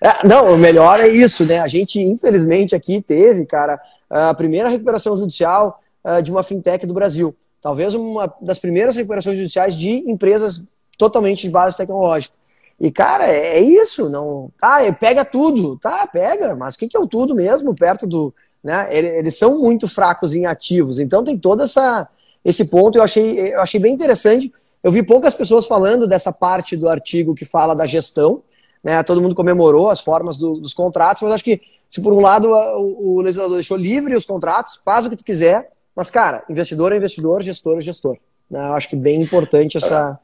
[0.00, 1.60] É, não, o melhor é isso, né?
[1.60, 6.94] A gente, infelizmente, aqui teve, cara, a primeira recuperação judicial ah, de uma fintech do
[6.94, 7.36] Brasil.
[7.60, 12.40] Talvez uma das primeiras recuperações judiciais de empresas totalmente de base tecnológica.
[12.80, 14.08] E, cara, é, é isso.
[14.08, 15.76] não Tá, pega tudo.
[15.78, 16.56] Tá, pega.
[16.56, 18.34] Mas o que, que é o tudo mesmo perto do.
[18.62, 18.88] Né?
[18.90, 20.98] Eles são muito fracos em ativos.
[20.98, 22.08] Então tem todo essa,
[22.44, 22.98] esse ponto.
[22.98, 24.52] Eu achei, eu achei bem interessante.
[24.82, 28.42] Eu vi poucas pessoas falando dessa parte do artigo que fala da gestão.
[28.82, 29.02] Né?
[29.02, 32.48] Todo mundo comemorou as formas do, dos contratos, mas acho que se por um lado
[32.48, 36.92] o, o legislador deixou livre os contratos, faz o que tu quiser, mas, cara, investidor
[36.92, 38.16] é investidor, gestor é gestor.
[38.50, 38.66] Né?
[38.66, 40.18] Eu acho que bem importante essa,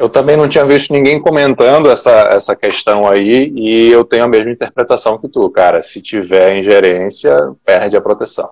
[0.00, 4.28] eu também não tinha visto ninguém comentando essa, essa questão aí e eu tenho a
[4.28, 5.82] mesma interpretação que tu, cara.
[5.82, 8.48] Se tiver ingerência, perde a proteção.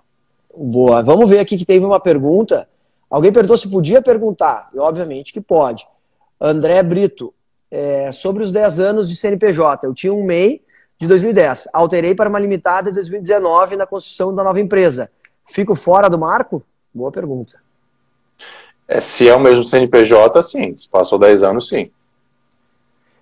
[0.54, 1.02] Boa.
[1.02, 2.68] Vamos ver aqui que teve uma pergunta.
[3.08, 4.68] Alguém perguntou se podia perguntar.
[4.74, 5.88] E obviamente que pode.
[6.38, 7.32] André Brito,
[7.70, 9.86] é, sobre os 10 anos de CNPJ.
[9.86, 10.60] Eu tinha um MEI
[11.00, 11.68] de 2010.
[11.72, 15.10] Alterei para uma limitada de 2019 na construção da nova empresa.
[15.46, 16.62] Fico fora do marco?
[16.92, 17.67] Boa pergunta.
[18.88, 20.74] É, se é o mesmo CNPJ, sim.
[20.74, 21.90] Se passou 10 anos, sim.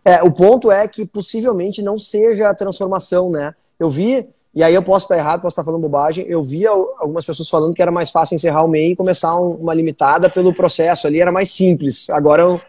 [0.05, 3.53] É, o ponto é que possivelmente não seja a transformação, né?
[3.79, 4.25] Eu vi,
[4.55, 7.75] e aí eu posso estar errado, posso estar falando bobagem, eu vi algumas pessoas falando
[7.75, 11.33] que era mais fácil encerrar o MEI e começar uma limitada pelo processo ali, era
[11.33, 12.09] mais simples.
[12.11, 12.61] Agora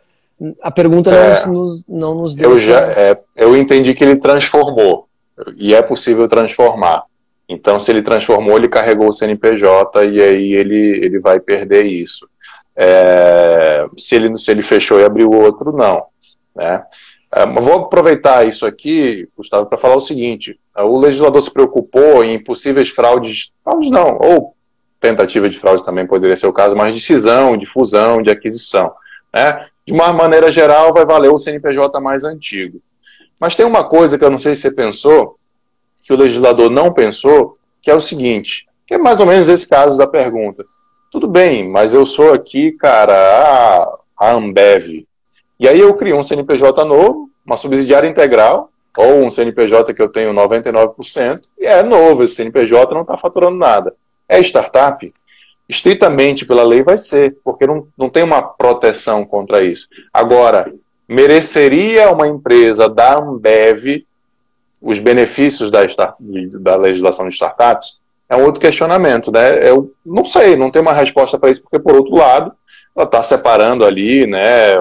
[0.61, 2.51] a pergunta é, não, nos, não nos deu.
[2.51, 5.07] Eu, já, é, eu entendi que ele transformou,
[5.55, 7.03] e é possível transformar.
[7.47, 12.27] Então, se ele transformou, ele carregou o CNPJ e aí ele, ele vai perder isso.
[12.77, 16.05] É, se, ele, se ele fechou e abriu outro, não.
[16.55, 16.83] Né?
[17.33, 22.41] É, vou aproveitar isso aqui, Gustavo, para falar o seguinte: o legislador se preocupou em
[22.41, 24.55] possíveis fraudes, fraudes não, ou
[24.99, 28.91] tentativa de fraude também poderia ser o caso, mas de cisão, de fusão, de aquisição.
[29.33, 29.65] Né?
[29.85, 32.81] De uma maneira geral, vai valer o CNPJ mais antigo.
[33.39, 35.37] Mas tem uma coisa que eu não sei se você pensou,
[36.03, 39.67] que o legislador não pensou, que é o seguinte, que é mais ou menos esse
[39.67, 40.65] caso da pergunta.
[41.11, 45.05] Tudo bem, mas eu sou aqui, cara, a, Ambev.
[45.59, 50.09] E aí eu crio um CNPJ novo, uma subsidiária integral, ou um CNPJ que eu
[50.09, 53.95] tenho 99%, e é novo, esse CNPJ não está faturando nada.
[54.27, 55.11] É startup?
[55.69, 59.87] Estritamente pela lei vai ser, porque não, não tem uma proteção contra isso.
[60.13, 60.73] Agora,
[61.07, 64.05] mereceria uma empresa da Ambev
[64.81, 65.81] os benefícios da,
[66.59, 67.97] da legislação de startups?
[68.29, 69.69] É um outro questionamento, né?
[69.69, 72.51] Eu não sei, não tem uma resposta para isso, porque, por outro lado,
[72.95, 74.71] ela está separando ali, né?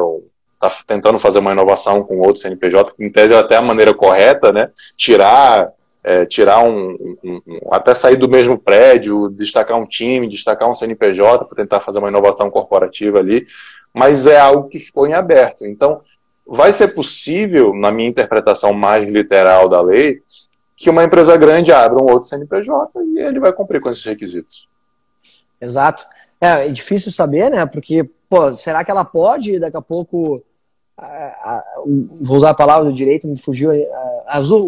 [0.54, 3.94] Está tentando fazer uma inovação com outro CNPJ, que em tese é até a maneira
[3.94, 4.70] correta, né?
[4.96, 5.70] Tirar,
[6.02, 10.74] é, tirar um, um, um, até sair do mesmo prédio, destacar um time, destacar um
[10.74, 13.46] CNPJ para tentar fazer uma inovação corporativa ali,
[13.94, 15.64] mas é algo que ficou em aberto.
[15.64, 16.00] Então,
[16.46, 20.22] vai ser possível, na minha interpretação mais literal da lei,
[20.76, 24.68] que uma empresa grande abra um outro CNPJ e ele vai cumprir com esses requisitos.
[25.60, 26.04] Exato.
[26.40, 27.64] É, é difícil saber, né?
[27.64, 30.44] Porque, pô, será que ela pode daqui a pouco.
[32.20, 33.70] vou usar a palavra do direito, me fugiu.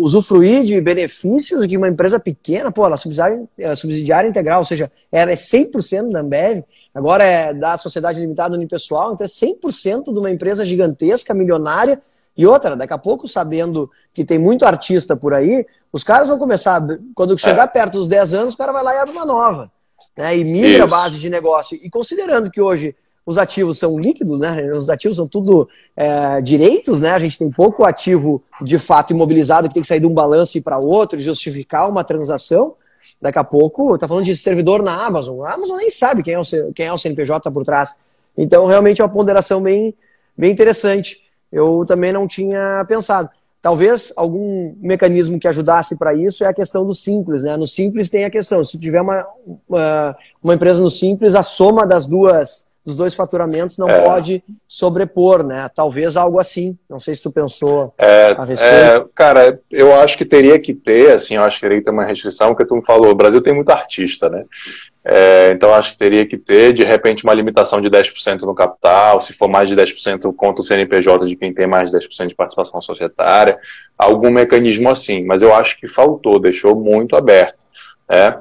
[0.01, 4.65] usufruir de benefícios que uma empresa pequena, pô, ela é subsidiária, é subsidiária integral, ou
[4.65, 10.05] seja, ela é 100% da Ambev, agora é da sociedade limitada unipessoal, então é 100%
[10.05, 12.01] de uma empresa gigantesca, milionária,
[12.39, 16.39] e outra, daqui a pouco, sabendo que tem muito artista por aí, os caras vão
[16.39, 16.81] começar,
[17.13, 17.67] quando chegar é.
[17.67, 19.73] perto dos 10 anos, o cara vai lá e abre uma nova.
[20.17, 20.83] Né, e migra Isso.
[20.85, 21.77] a base de negócio.
[21.83, 22.95] E considerando que hoje
[23.27, 24.71] os ativos são líquidos, né?
[24.73, 27.11] Os ativos são tudo é, direitos, né?
[27.11, 30.57] A gente tem pouco ativo de fato imobilizado que tem que sair de um balanço
[30.57, 32.75] e para outro, justificar uma transação.
[33.21, 35.45] Daqui a pouco, tá falando de servidor na Amazon.
[35.45, 37.97] A Amazon nem sabe quem é o, quem é o CNPJ por trás.
[38.37, 39.93] Então, realmente é uma ponderação bem,
[40.37, 43.29] bem interessante eu também não tinha pensado.
[43.61, 47.57] Talvez algum mecanismo que ajudasse para isso é a questão do simples, né?
[47.57, 49.27] No simples tem a questão, se tiver uma,
[49.69, 54.03] uma, uma, empresa no simples, a soma das duas dos dois faturamentos não é.
[54.03, 55.69] pode sobrepor, né?
[55.75, 56.77] Talvez algo assim.
[56.89, 58.75] Não sei se tu pensou é, a respeito.
[58.75, 61.91] É, cara, eu acho que teria que ter, assim, eu acho que teria que ter
[61.91, 64.45] uma restrição, que tu me falou, o Brasil tem muito artista, né?
[65.05, 69.21] É, então acho que teria que ter, de repente, uma limitação de 10% no capital,
[69.21, 72.35] se for mais de 10% contra o CNPJ de quem tem mais de 10% de
[72.35, 73.59] participação societária,
[73.99, 75.25] algum mecanismo assim.
[75.25, 77.59] Mas eu acho que faltou, deixou muito aberto.
[78.09, 78.39] Né?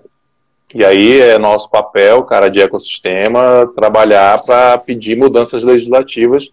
[0.73, 6.51] E aí é nosso papel, cara, de ecossistema, trabalhar para pedir mudanças legislativas,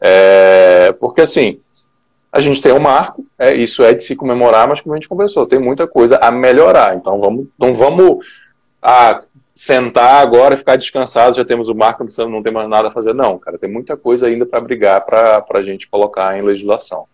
[0.00, 1.60] é, porque assim,
[2.30, 5.08] a gente tem um marco, é, isso é de se comemorar, mas como a gente
[5.08, 6.94] conversou, tem muita coisa a melhorar.
[6.94, 8.24] Então vamos, não vamos
[8.80, 9.22] ah,
[9.54, 12.90] sentar agora e ficar descansado, já temos o marco, não, não tem mais nada a
[12.90, 13.14] fazer.
[13.14, 17.06] Não, cara, tem muita coisa ainda para brigar para a gente colocar em legislação.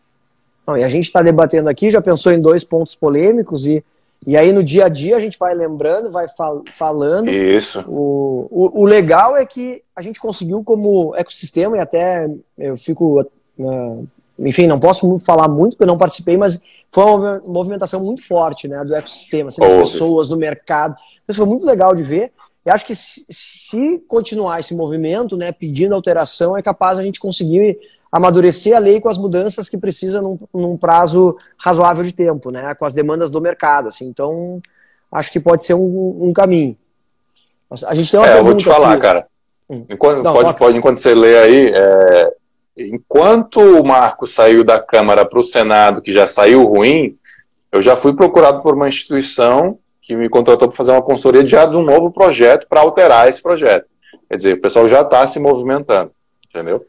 [0.66, 3.84] Não, e a gente está debatendo aqui, já pensou em dois pontos polêmicos e
[4.26, 7.28] e aí no dia a dia a gente vai lembrando, vai fal falando.
[7.28, 7.84] Isso.
[7.88, 13.20] O, o, o, legal é que a gente conseguiu como ecossistema, e até eu fico.
[13.58, 14.06] Uh,
[14.38, 18.66] enfim, não posso falar muito porque eu não participei, mas foi uma movimentação muito forte
[18.66, 20.96] né, do ecossistema, assim, das pessoas, no mercado.
[21.28, 22.32] Isso foi muito legal de ver.
[22.64, 27.20] E acho que se, se continuar esse movimento, né, pedindo alteração, é capaz a gente
[27.20, 27.78] conseguir
[28.12, 32.74] amadurecer a lei com as mudanças que precisa num, num, prazo razoável de tempo, né?
[32.74, 34.04] Com as demandas do mercado, assim.
[34.04, 34.60] Então,
[35.10, 36.76] acho que pode ser um, um caminho.
[37.86, 39.00] A gente tem uma é, eu vou te falar, aqui.
[39.00, 39.26] cara.
[39.68, 39.86] Hum.
[39.88, 42.34] Enquanto, Não, pode, pode, enquanto você lê aí, é,
[42.76, 47.14] enquanto o marco saiu da Câmara para o Senado, que já saiu ruim,
[47.72, 51.64] eu já fui procurado por uma instituição que me contratou para fazer uma consultoria já
[51.64, 53.86] de um novo projeto para alterar esse projeto.
[54.28, 56.12] Quer dizer, o pessoal já está se movimentando,
[56.46, 56.84] entendeu?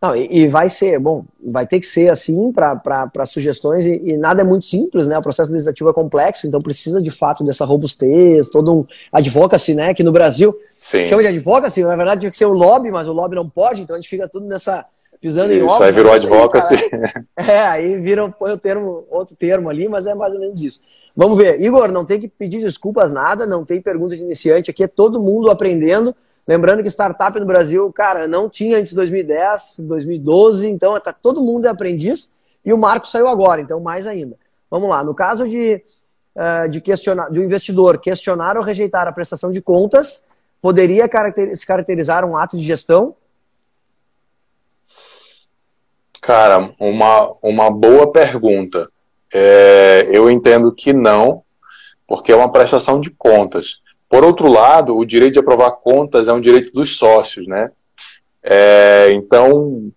[0.00, 4.16] Não, e, e, vai ser, bom, vai ter que ser assim para sugestões, e, e,
[4.16, 5.18] nada é muito simples, né?
[5.18, 9.94] O processo legislativo é complexo, então precisa de fato dessa robustez, todo um advocacy, né?
[9.94, 11.06] Que no Brasil Sim.
[11.08, 13.80] chama de advocacy, na verdade tinha que ser o lobby, mas o lobby não pode,
[13.80, 14.84] então a gente fica tudo nessa.
[15.18, 15.80] pisando isso, em ovos.
[15.80, 16.74] Aí virou advocacy.
[16.74, 20.60] Aí, é, aí vira, põe o termo, outro termo ali, mas é mais ou menos
[20.60, 20.80] isso.
[21.16, 21.58] Vamos ver.
[21.62, 25.22] Igor, não tem que pedir desculpas nada, não tem pergunta de iniciante aqui, é todo
[25.22, 26.14] mundo aprendendo.
[26.46, 31.42] Lembrando que startup no Brasil, cara, não tinha antes de 2010, 2012, então tá, todo
[31.42, 32.32] mundo é aprendiz
[32.64, 34.36] e o marco saiu agora, então mais ainda.
[34.70, 35.82] Vamos lá, no caso de,
[36.36, 40.26] uh, de questionar, do investidor questionar ou rejeitar a prestação de contas,
[40.62, 43.16] poderia caracter, se caracterizar um ato de gestão?
[46.20, 48.90] Cara, uma, uma boa pergunta.
[49.32, 51.42] É, eu entendo que não,
[52.06, 53.80] porque é uma prestação de contas.
[54.08, 57.70] Por outro lado, o direito de aprovar contas é um direito dos sócios, né?
[58.42, 59.90] É, então,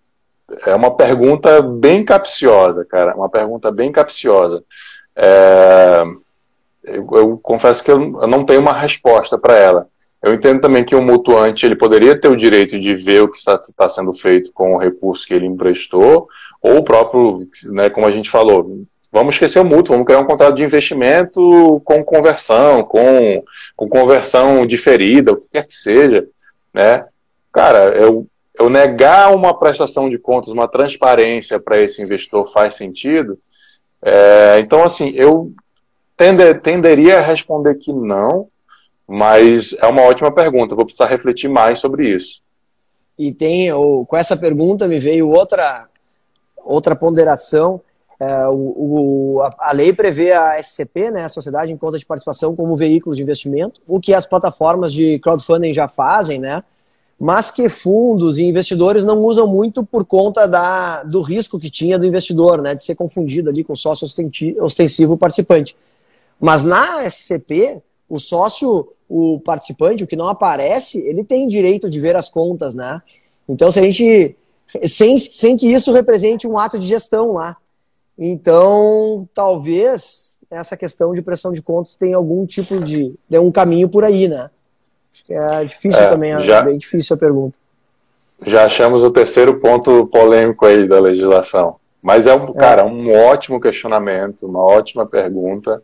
[0.66, 4.64] é uma pergunta bem capciosa, cara, uma pergunta bem capciosa.
[5.16, 6.02] É,
[6.82, 9.86] eu, eu, confesso que eu, eu, não tenho uma resposta para ela.
[10.22, 13.38] Eu entendo também que o mutuante ele poderia ter o direito de ver o que
[13.38, 16.28] está, está sendo feito com o recurso que ele emprestou,
[16.60, 20.26] ou o próprio, né, como a gente falou, Vamos esquecer o mútuo, vamos criar um
[20.26, 23.42] contrato de investimento com conversão, com,
[23.74, 26.28] com conversão diferida, o que quer que seja,
[26.72, 27.04] né?
[27.52, 33.36] Cara, eu, eu negar uma prestação de contas, uma transparência para esse investidor faz sentido?
[34.00, 35.52] É, então, assim, eu
[36.16, 38.48] tender, tenderia a responder que não,
[39.08, 42.42] mas é uma ótima pergunta, vou precisar refletir mais sobre isso.
[43.18, 43.70] E tem,
[44.06, 45.88] com essa pergunta me veio outra,
[46.56, 47.80] outra ponderação,
[48.20, 52.54] é, o, o, a, lei prevê a SCP, né, a Sociedade em Conta de Participação,
[52.54, 56.62] como veículo de investimento, o que as plataformas de crowdfunding já fazem, né,
[57.18, 61.98] mas que fundos e investidores não usam muito por conta da, do risco que tinha
[61.98, 64.06] do investidor, né, de ser confundido ali com sócio
[64.60, 65.74] ostensivo participante.
[66.38, 72.00] Mas na SCP, o sócio, o participante, o que não aparece, ele tem direito de
[72.00, 73.00] ver as contas, né?
[73.48, 74.36] Então, se a gente.
[74.86, 77.56] Sem, sem que isso represente um ato de gestão lá.
[78.18, 83.14] Então, talvez essa questão de pressão de contas tenha algum tipo de.
[83.28, 84.50] Dê um caminho por aí, né?
[85.12, 87.58] Acho que é difícil é, também, já, é bem difícil a pergunta.
[88.46, 91.76] Já achamos o terceiro ponto polêmico aí da legislação.
[92.02, 92.52] Mas é um, é.
[92.54, 95.82] cara, um ótimo questionamento, uma ótima pergunta.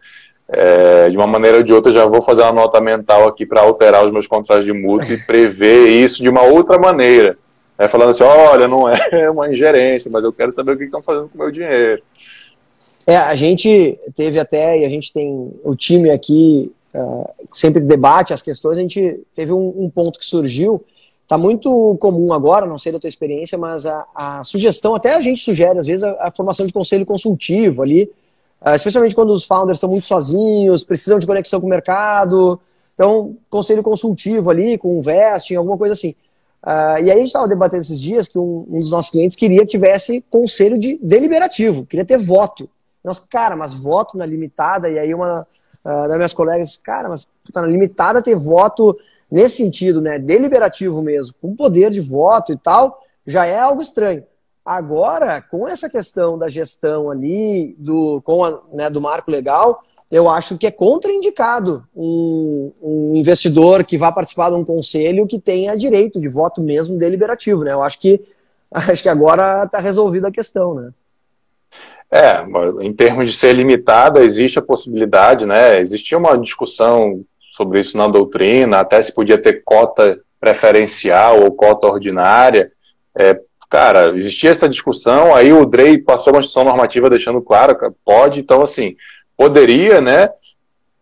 [0.48, 3.62] É, de uma maneira ou de outra, já vou fazer uma nota mental aqui para
[3.62, 7.36] alterar os meus contratos de mútuo e prever isso de uma outra maneira.
[7.78, 8.98] É, falando assim, olha, não é
[9.30, 12.02] uma ingerência, mas eu quero saber o que estão fazendo com o meu dinheiro.
[13.06, 18.32] É, a gente teve até, e a gente tem o time aqui uh, sempre debate
[18.34, 20.84] as questões, a gente teve um, um ponto que surgiu,
[21.22, 25.20] está muito comum agora, não sei da tua experiência, mas a, a, sugestão, até a
[25.20, 28.10] gente sugere, às vezes, a, a formação de conselho consultivo ali,
[28.60, 32.58] uh, especialmente quando os founders estão muito sozinhos, precisam de conexão com o mercado,
[32.96, 36.14] então, conselho consultivo ali, com um vesting, alguma coisa assim.
[36.66, 39.36] Uh, e aí a gente estava debatendo esses dias que um, um, dos nossos clientes
[39.36, 42.68] queria que tivesse conselho de deliberativo, queria ter voto.
[43.04, 45.46] Nós, cara, mas voto na limitada, e aí uma
[45.84, 48.98] uh, das minhas colegas, cara, mas puta, na limitada ter voto
[49.30, 54.24] nesse sentido, né, deliberativo mesmo, com poder de voto e tal, já é algo estranho.
[54.64, 60.28] Agora, com essa questão da gestão ali, do, com a, né, do marco legal, eu
[60.30, 65.76] acho que é contraindicado um, um, investidor que vá participar de um conselho que tenha
[65.76, 67.72] direito de voto mesmo deliberativo, né?
[67.72, 68.20] Eu acho que
[68.70, 70.90] acho que agora está resolvida a questão, né?
[72.10, 72.44] É,
[72.82, 75.80] em termos de ser limitada, existe a possibilidade, né?
[75.80, 77.24] Existia uma discussão
[77.56, 82.70] sobre isso na doutrina, até se podia ter cota preferencial ou cota ordinária.
[83.16, 87.90] É, cara, existia essa discussão, aí o Drey passou uma discussão normativa deixando claro que
[88.04, 88.94] pode, então assim,
[89.36, 90.30] Poderia, né?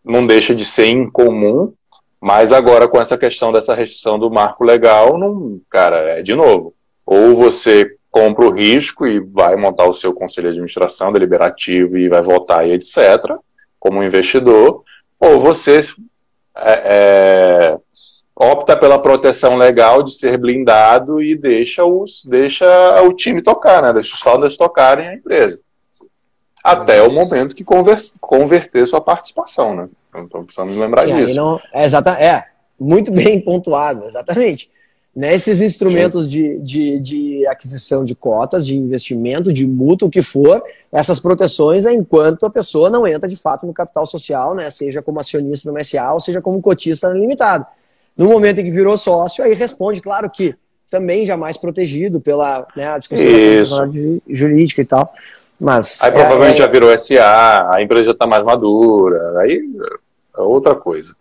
[0.04, 1.72] Não deixa de ser incomum,
[2.20, 6.74] mas agora com essa questão dessa restrição do marco legal, não, cara, é de novo.
[7.06, 12.08] Ou você compra o risco e vai montar o seu conselho de administração deliberativo e
[12.08, 13.36] vai votar e etc.,
[13.78, 14.82] como investidor,
[15.20, 15.80] ou você
[16.56, 17.78] é, é,
[18.34, 22.66] opta pela proteção legal de ser blindado e deixa, os, deixa
[23.02, 23.92] o time tocar, né?
[23.92, 25.63] deixa os founders tocarem a empresa
[26.64, 29.88] até o momento que converter sua participação, né?
[30.16, 31.34] Então precisamos lembrar Sim, disso.
[31.34, 32.44] Não, é, exata, é,
[32.80, 34.70] muito bem pontuado, exatamente.
[35.14, 40.60] Nesses instrumentos de, de, de, aquisição de cotas, de investimento, de mútuo, o que for,
[40.90, 44.70] essas proteções é enquanto a pessoa não entra de fato no capital social, né?
[44.70, 47.64] Seja como acionista no MSA ou seja como cotista no limitado.
[48.16, 50.56] No momento em que virou sócio, aí responde, claro que
[50.90, 53.90] também já mais protegido pela né, discussão
[54.28, 55.06] jurídica e tal.
[55.60, 59.60] Mas, aí provavelmente é, já virou SA, a empresa já está mais madura, aí
[60.36, 61.14] é outra coisa.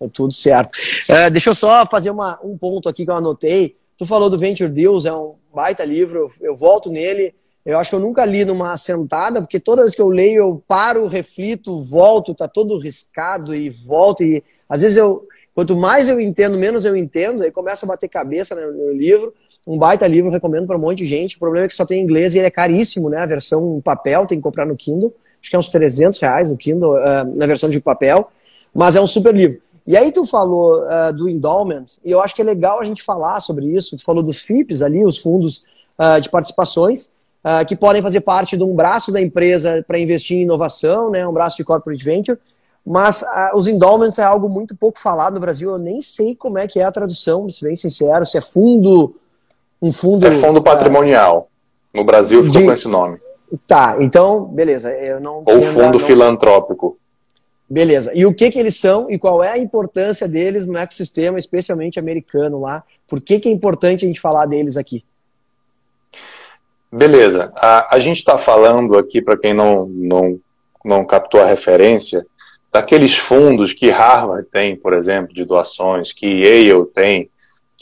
[0.00, 0.78] É tudo certo.
[1.08, 3.76] É, deixa eu só fazer uma, um ponto aqui que eu anotei.
[3.96, 7.34] Tu falou do Venture Deals, é um baita livro, eu, volto nele.
[7.64, 10.62] Eu acho que eu nunca li numa sentada, porque todas as que eu leio, eu
[10.66, 14.24] paro, reflito, volto, tá todo riscado e volto.
[14.24, 18.08] E às vezes eu, quanto mais eu entendo, menos eu entendo, aí começa a bater
[18.08, 19.32] cabeça no, no livro
[19.66, 21.36] um baita livro, recomendo para um monte de gente.
[21.36, 23.18] O problema é que só tem inglês e ele é caríssimo, né?
[23.18, 25.14] A versão em papel tem que comprar no Kindle.
[25.40, 28.28] Acho que é uns 300 reais no Kindle, uh, na versão de papel.
[28.74, 29.60] Mas é um super livro.
[29.86, 33.02] E aí tu falou uh, do endowment, e eu acho que é legal a gente
[33.02, 33.96] falar sobre isso.
[33.96, 35.64] Tu falou dos FIPs ali, os fundos
[35.98, 37.12] uh, de participações,
[37.66, 41.26] que podem fazer parte de um braço da empresa para investir em inovação, né?
[41.26, 42.38] Um braço de corporate venture.
[42.86, 45.72] Mas os endowments é algo muito pouco falado no Brasil.
[45.72, 49.16] Eu nem sei como é que é a tradução, se bem sincero, se é fundo
[49.82, 50.26] um fundo.
[50.26, 51.50] É fundo patrimonial.
[51.92, 52.66] No Brasil ficou de...
[52.66, 53.20] com esse nome.
[53.66, 54.90] Tá, então, beleza.
[54.92, 55.98] Eu não Ou fundo não...
[55.98, 56.96] filantrópico.
[57.68, 58.12] Beleza.
[58.14, 61.98] E o que, que eles são e qual é a importância deles no ecossistema, especialmente
[61.98, 62.84] americano lá?
[63.08, 65.04] Por que, que é importante a gente falar deles aqui?
[66.90, 67.50] Beleza.
[67.56, 70.38] A, a gente está falando aqui, para quem não, não,
[70.84, 72.26] não captou a referência,
[72.70, 77.30] daqueles fundos que Harvard tem, por exemplo, de doações, que Yale tem,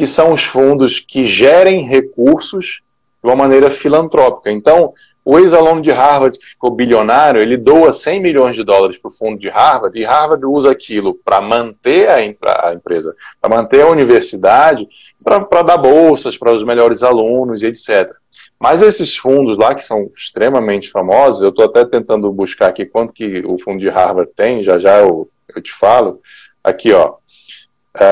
[0.00, 2.80] que são os fundos que gerem recursos
[3.22, 4.50] de uma maneira filantrópica.
[4.50, 9.10] Então, o ex-aluno de Harvard que ficou bilionário, ele doa 100 milhões de dólares para
[9.10, 13.88] o fundo de Harvard e Harvard usa aquilo para manter a, empresa, para manter a
[13.88, 14.88] universidade,
[15.22, 18.10] para dar bolsas para os melhores alunos e etc.
[18.58, 23.12] Mas esses fundos lá, que são extremamente famosos, eu estou até tentando buscar aqui quanto
[23.12, 26.22] que o fundo de Harvard tem, já já eu, eu te falo.
[26.64, 27.19] Aqui, ó,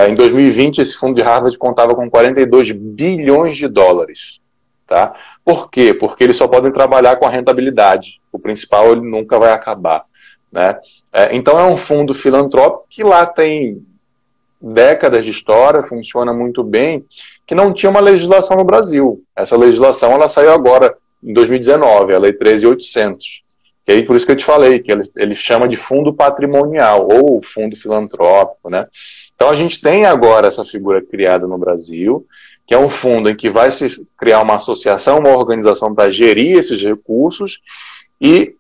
[0.09, 4.41] em 2020, esse fundo de Harvard contava com 42 bilhões de dólares.
[4.87, 5.15] Tá?
[5.45, 5.93] Por quê?
[5.93, 8.21] Porque eles só podem trabalhar com a rentabilidade.
[8.33, 10.05] O principal ele nunca vai acabar.
[10.51, 10.79] Né?
[11.13, 13.85] É, então é um fundo filantrópico que lá tem
[14.61, 17.05] décadas de história, funciona muito bem,
[17.47, 19.23] que não tinha uma legislação no Brasil.
[19.37, 23.19] Essa legislação ela saiu agora, em 2019, a Lei 13.800.
[23.87, 27.09] E aí, por isso que eu te falei, que ele, ele chama de fundo patrimonial,
[27.11, 28.87] ou fundo filantrópico, né?
[29.39, 32.27] Então a gente tem agora essa figura criada no Brasil,
[32.67, 36.59] que é um fundo em que vai se criar uma associação, uma organização para gerir
[36.59, 37.61] esses recursos
[38.21, 38.57] e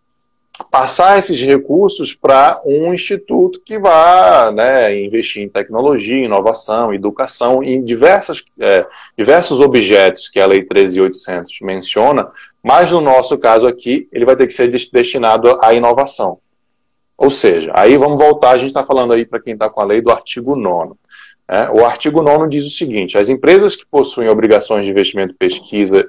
[0.70, 7.83] passar esses recursos para um instituto que vá né, investir em tecnologia, inovação, educação, em
[7.83, 12.31] diversas, é, diversos objetos que a Lei 13.800 menciona,
[12.62, 16.39] mas no nosso caso aqui, ele vai ter que ser destinado à inovação.
[17.18, 19.84] Ou seja, aí vamos voltar, a gente está falando aí para quem está com a
[19.84, 20.94] lei do artigo 9.
[21.48, 21.68] Né?
[21.70, 26.08] O artigo 9 diz o seguinte: as empresas que possuem obrigações de investimento pesquisa,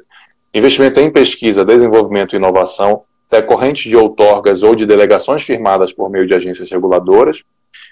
[0.54, 6.28] investimento em pesquisa, desenvolvimento e inovação, decorrentes de outorgas ou de delegações firmadas por meio
[6.28, 7.44] de agências reguladoras,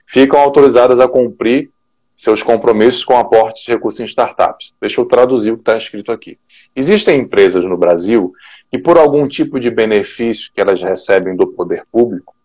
[0.06, 1.72] ficam autorizadas a cumprir
[2.16, 4.74] seus compromissos com aportes de recursos em startups.
[4.80, 6.38] Deixa eu traduzir o que está escrito aqui.
[6.76, 8.32] Existem empresas no Brasil
[8.72, 12.37] que, por algum tipo de benefício que elas recebem do poder público,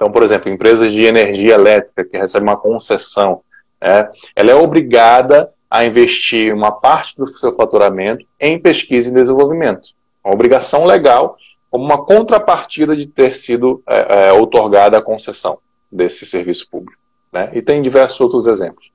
[0.00, 3.42] então, por exemplo, empresas de energia elétrica que recebem uma concessão,
[3.78, 9.90] é, ela é obrigada a investir uma parte do seu faturamento em pesquisa e desenvolvimento.
[10.24, 11.36] Uma obrigação legal,
[11.70, 15.58] como uma contrapartida de ter sido é, é, otorgada a concessão
[15.92, 16.98] desse serviço público.
[17.30, 17.50] Né?
[17.52, 18.90] E tem diversos outros exemplos.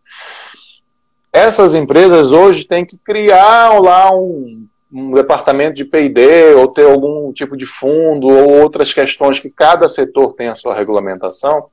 [1.32, 7.34] Essas empresas hoje têm que criar lá um, um departamento de P&D ou ter algum
[7.34, 11.66] tipo de fundo ou outras questões que cada setor tem a sua regulamentação.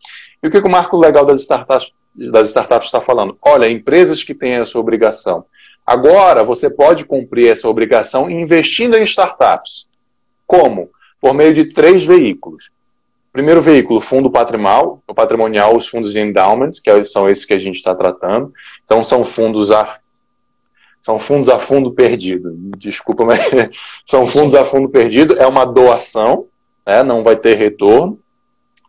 [0.43, 3.39] E o que, o marco legal das startups, das startups está falando?
[3.41, 5.45] Olha, empresas que têm essa obrigação.
[5.87, 9.89] Agora você pode cumprir essa obrigação investindo em startups.
[10.45, 10.91] Como?
[11.21, 12.73] Por meio de três veículos.
[13.33, 17.55] Primeiro veículo, fundo patrimonial, o patrimonial, os fundos de endowment, que é são esses que
[17.55, 18.53] a gente está tratando.
[18.85, 19.87] Então, são fundos a,
[21.03, 22.55] são fundos a fundo perdido.
[22.79, 23.41] Desculpa, mas
[24.07, 25.37] são fundos a fundo perdido.
[25.39, 26.47] É uma doação,
[26.87, 28.19] né, não vai ter retorno.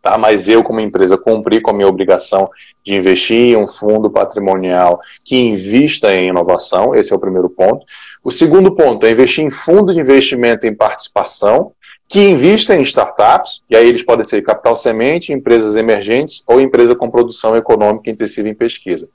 [0.02, 0.18] Tá?
[0.18, 2.50] Mas eu, como empresa, cumpri com a minha obrigação
[2.84, 6.94] de investir em um fundo patrimonial que invista em inovação.
[6.94, 7.86] Esse é o primeiro ponto.
[8.24, 11.72] O segundo ponto é investir em fundo de investimento em participação
[12.08, 16.94] que investem em startups, e aí eles podem ser capital semente, empresas emergentes ou empresa
[16.94, 19.10] com produção econômica intensiva em pesquisa.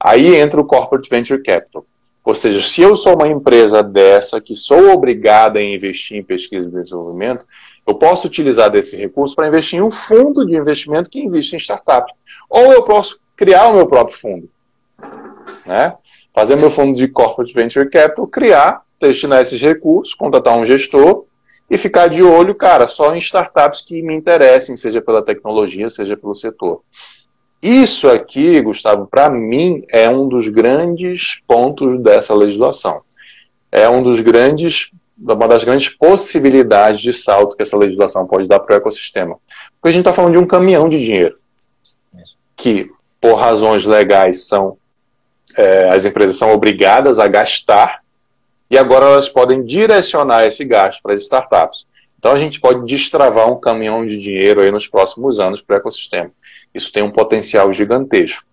[0.00, 1.84] Aí entra o Corporate Venture Capital.
[2.24, 6.68] Ou seja, se eu sou uma empresa dessa que sou obrigada a investir em pesquisa
[6.68, 7.46] e desenvolvimento,
[7.86, 11.58] eu posso utilizar desse recurso para investir em um fundo de investimento que investe em
[11.58, 12.12] startup.
[12.48, 14.50] Ou eu posso criar o meu próprio fundo.
[15.64, 15.94] Né?
[16.34, 21.24] Fazer meu fundo de Corporate Venture Capital, criar, destinar esses recursos, contratar um gestor
[21.70, 26.16] e ficar de olho, cara, só em startups que me interessem, seja pela tecnologia, seja
[26.16, 26.82] pelo setor.
[27.62, 33.02] Isso aqui, Gustavo, para mim é um dos grandes pontos dessa legislação.
[33.70, 38.60] É um dos grandes, uma das grandes possibilidades de salto que essa legislação pode dar
[38.60, 39.36] para o ecossistema.
[39.80, 41.34] Porque a gente está falando de um caminhão de dinheiro
[42.56, 42.90] que,
[43.20, 44.76] por razões legais, são
[45.56, 48.02] é, as empresas são obrigadas a gastar
[48.70, 51.86] e agora elas podem direcionar esse gasto para as startups.
[52.18, 55.78] Então a gente pode destravar um caminhão de dinheiro aí nos próximos anos para o
[55.78, 56.30] ecossistema.
[56.74, 58.46] Isso tem um potencial gigantesco.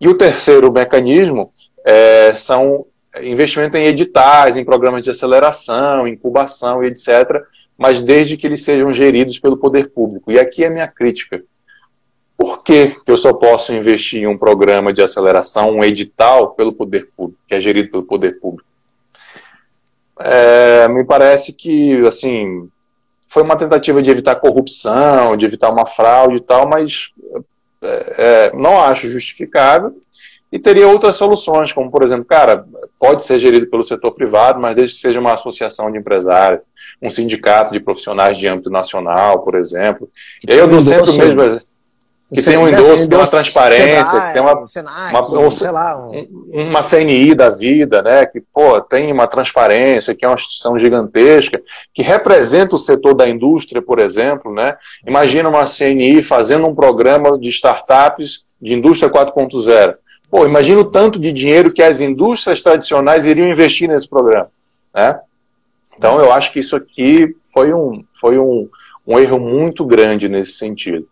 [0.00, 1.52] E o terceiro mecanismo
[1.84, 2.86] é, são
[3.22, 7.42] investimento em editais, em programas de aceleração, incubação e etc.,
[7.76, 10.30] mas desde que eles sejam geridos pelo poder público.
[10.30, 11.42] E aqui é a minha crítica.
[12.36, 16.72] Por que, que eu só posso investir em um programa de aceleração, um edital, pelo
[16.72, 18.68] poder público, que é gerido pelo poder público?
[20.18, 22.68] é, me parece que, assim,
[23.28, 27.10] foi uma tentativa de evitar corrupção, de evitar uma fraude e tal, mas
[27.84, 29.94] é, é, não acho justificável.
[30.50, 32.64] E teria outras soluções, como, por exemplo, cara,
[32.98, 36.60] pode ser gerido pelo setor privado, mas desde que seja uma associação de empresários,
[37.02, 40.08] um sindicato de profissionais de âmbito nacional, por exemplo.
[40.46, 41.73] E aí eu dou sempre o mesmo exemplo
[42.34, 45.70] que tem um endosso, que tem uma transparência, Senai, que tem uma, Senai, uma, sei
[45.70, 46.28] lá, um...
[46.52, 48.26] uma CNI da vida, né?
[48.26, 51.60] Que pô, tem uma transparência, que é uma instituição gigantesca,
[51.92, 54.76] que representa o setor da indústria, por exemplo, né?
[55.06, 59.94] Imagina uma CNI fazendo um programa de startups de indústria 4.0.
[60.30, 64.48] Pô, imagina o tanto de dinheiro que as indústrias tradicionais iriam investir nesse programa,
[64.92, 65.20] né?
[65.96, 68.68] Então eu acho que isso aqui foi um, foi um,
[69.06, 71.06] um erro muito grande nesse sentido.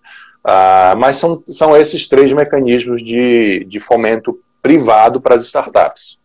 [0.45, 6.18] Ah, mas são, são esses três mecanismos de, de fomento privado para as startups.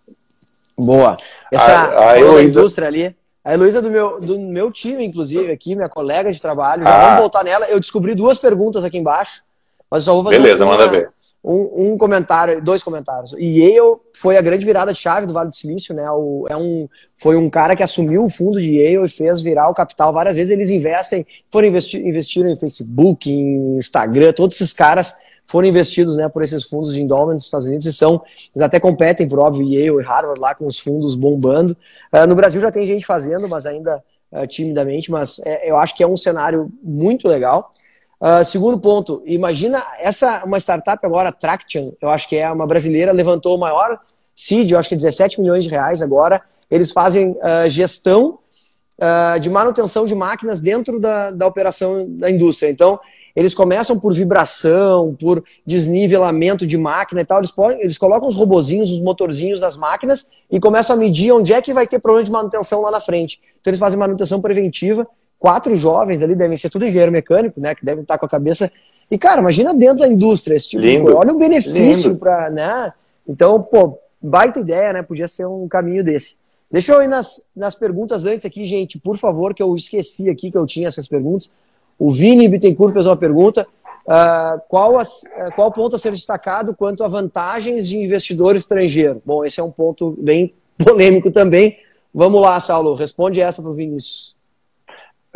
[0.77, 1.17] Boa.
[1.51, 2.59] Essa a, a Heloísa...
[2.59, 6.83] indústria ali, a Heloísa do meu, do meu time, inclusive, aqui, minha colega de trabalho,
[6.83, 7.05] já ah.
[7.05, 7.65] vamos voltar nela.
[7.67, 9.43] Eu descobri duas perguntas aqui embaixo,
[9.89, 11.11] mas só vou fazer Beleza, uma, manda ver
[11.47, 13.33] um, um, comentário, dois comentários.
[13.37, 16.05] E Yale foi a grande virada de chave do Vale do Silício, né?
[16.11, 19.69] O, é um, foi um cara que assumiu o fundo de Yale e fez virar
[19.69, 20.51] o capital várias vezes.
[20.51, 26.27] Eles investem, foram investir, investiram em Facebook, em Instagram, todos esses caras foram investidos né,
[26.27, 28.21] por esses fundos de endowment dos Estados Unidos e são,
[28.53, 31.75] eles até competem, por óbvio, Yale e Harvard lá com os fundos bombando.
[32.11, 35.95] Uh, no Brasil já tem gente fazendo, mas ainda uh, timidamente, mas é, eu acho
[35.95, 37.71] que é um cenário muito legal.
[38.19, 43.11] Uh, segundo ponto, imagina essa uma startup agora, Traction, eu acho que é uma brasileira,
[43.11, 43.99] levantou o maior
[44.35, 46.41] seed, eu acho que é 17 milhões de reais agora.
[46.69, 48.39] Eles fazem uh, gestão
[48.99, 52.69] uh, de manutenção de máquinas dentro da, da operação da indústria.
[52.69, 52.99] Então,
[53.35, 57.37] eles começam por vibração, por desnivelamento de máquina e tal.
[57.37, 61.53] Eles, podem, eles colocam os robozinhos, os motorzinhos das máquinas e começam a medir onde
[61.53, 63.39] é que vai ter problema de manutenção lá na frente.
[63.61, 65.07] Então, eles fazem manutenção preventiva
[65.39, 67.75] quatro jovens ali, devem ser tudo engenheiro mecânico, né?
[67.75, 68.71] Que devem estar com a cabeça.
[69.09, 70.97] E, cara, imagina dentro da indústria esse tipo Lindo.
[70.97, 71.17] de coisa.
[71.17, 72.93] Olha o benefício para, né?
[73.27, 75.01] Então, pô, baita ideia, né?
[75.03, 76.35] Podia ser um caminho desse.
[76.69, 80.51] Deixa eu ir nas, nas perguntas antes aqui, gente, por favor, que eu esqueci aqui
[80.51, 81.49] que eu tinha essas perguntas.
[81.97, 83.65] O Vini Bittencourt fez uma pergunta.
[84.05, 89.21] Uh, qual, as, uh, qual ponto a ser destacado quanto a vantagens de investidor estrangeiro?
[89.25, 91.77] Bom, esse é um ponto bem polêmico também.
[92.13, 94.36] Vamos lá, Saulo, responde essa para o Vinícius.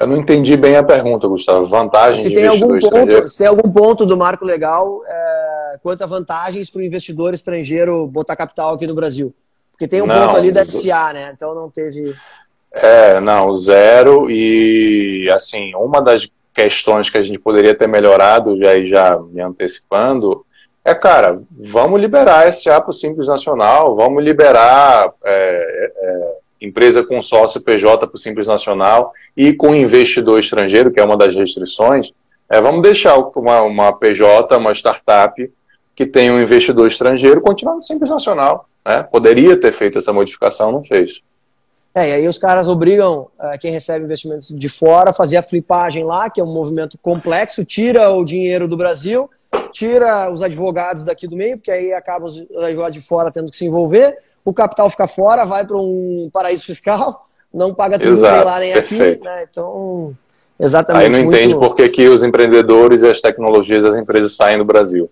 [0.02, 1.64] Eu não entendi bem a pergunta, Gustavo.
[1.66, 5.80] Vantagem se de tem investidor algum ponto, Se tem algum ponto do marco legal é,
[5.84, 9.34] quanto a vantagens para o investidor estrangeiro botar capital aqui no Brasil?
[9.72, 11.32] Porque tem um não, ponto ali da FCA, né?
[11.36, 12.16] Então não teve.
[12.72, 14.30] É, não, zero.
[14.30, 20.46] E, assim, uma das questões que a gente poderia ter melhorado, já, já me antecipando,
[20.84, 27.22] é, cara, vamos liberar esse para o Simples Nacional, vamos liberar é, é, empresa com
[27.22, 32.12] sócio PJ para o Simples Nacional e com investidor estrangeiro, que é uma das restrições.
[32.50, 35.52] É, vamos deixar uma, uma PJ, uma startup,
[35.96, 38.68] que tem um investidor estrangeiro, continuar no Simples Nacional.
[38.86, 39.04] Né?
[39.04, 41.22] Poderia ter feito essa modificação, não fez.
[41.94, 45.44] É, e aí os caras obrigam uh, quem recebe investimentos de fora a fazer a
[45.44, 49.30] flipagem lá, que é um movimento complexo, tira o dinheiro do Brasil,
[49.74, 53.58] tira os advogados daqui do meio, porque aí acaba os advogados de fora tendo que
[53.58, 58.44] se envolver, o capital fica fora, vai para um paraíso fiscal, não paga tudo nem
[58.44, 59.22] lá nem perfeito.
[59.22, 59.48] aqui, né?
[59.50, 60.16] Então,
[60.60, 61.04] exatamente.
[61.04, 61.38] Aí não muito...
[61.38, 65.10] entende por que, que os empreendedores e as tecnologias das empresas saem do Brasil.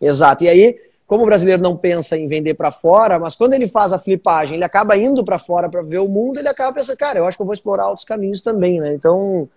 [0.00, 0.44] Exato.
[0.44, 3.92] E aí, como o brasileiro não pensa em vender para fora, mas quando ele faz
[3.92, 7.18] a flipagem, ele acaba indo para fora para ver o mundo, ele acaba pensando, cara,
[7.18, 8.92] eu acho que eu vou explorar outros caminhos também, né?
[8.94, 9.48] Então,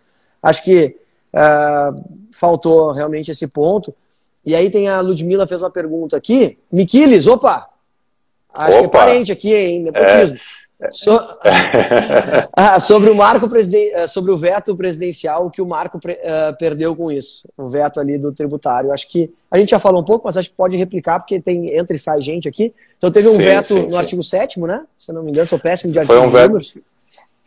[0.43, 0.95] acho que
[1.34, 3.93] uh, faltou realmente esse ponto.
[4.45, 6.57] E aí tem a Ludmilla fez uma pergunta aqui.
[6.72, 7.68] Miquiles, opa!
[8.53, 8.81] Acho opa.
[8.81, 9.83] que é parente aqui, hein?
[9.83, 10.37] Nepotismo.
[10.81, 10.89] É.
[10.91, 11.11] So...
[12.55, 13.91] ah, sobre o marco presiden...
[13.93, 16.13] Eh, sobre o veto presidencial, que o Marco pre...
[16.13, 18.91] uh, perdeu com isso, o veto ali do tributário.
[18.91, 21.77] Acho que a gente já falou um pouco, mas acho que pode replicar, porque tem
[21.77, 22.73] entra e sai gente aqui.
[22.97, 23.97] Então teve um sim, veto sim, no sim.
[23.97, 24.83] artigo 7 né?
[24.95, 26.59] Se não me engano, sou péssimo de artigo Foi um veto.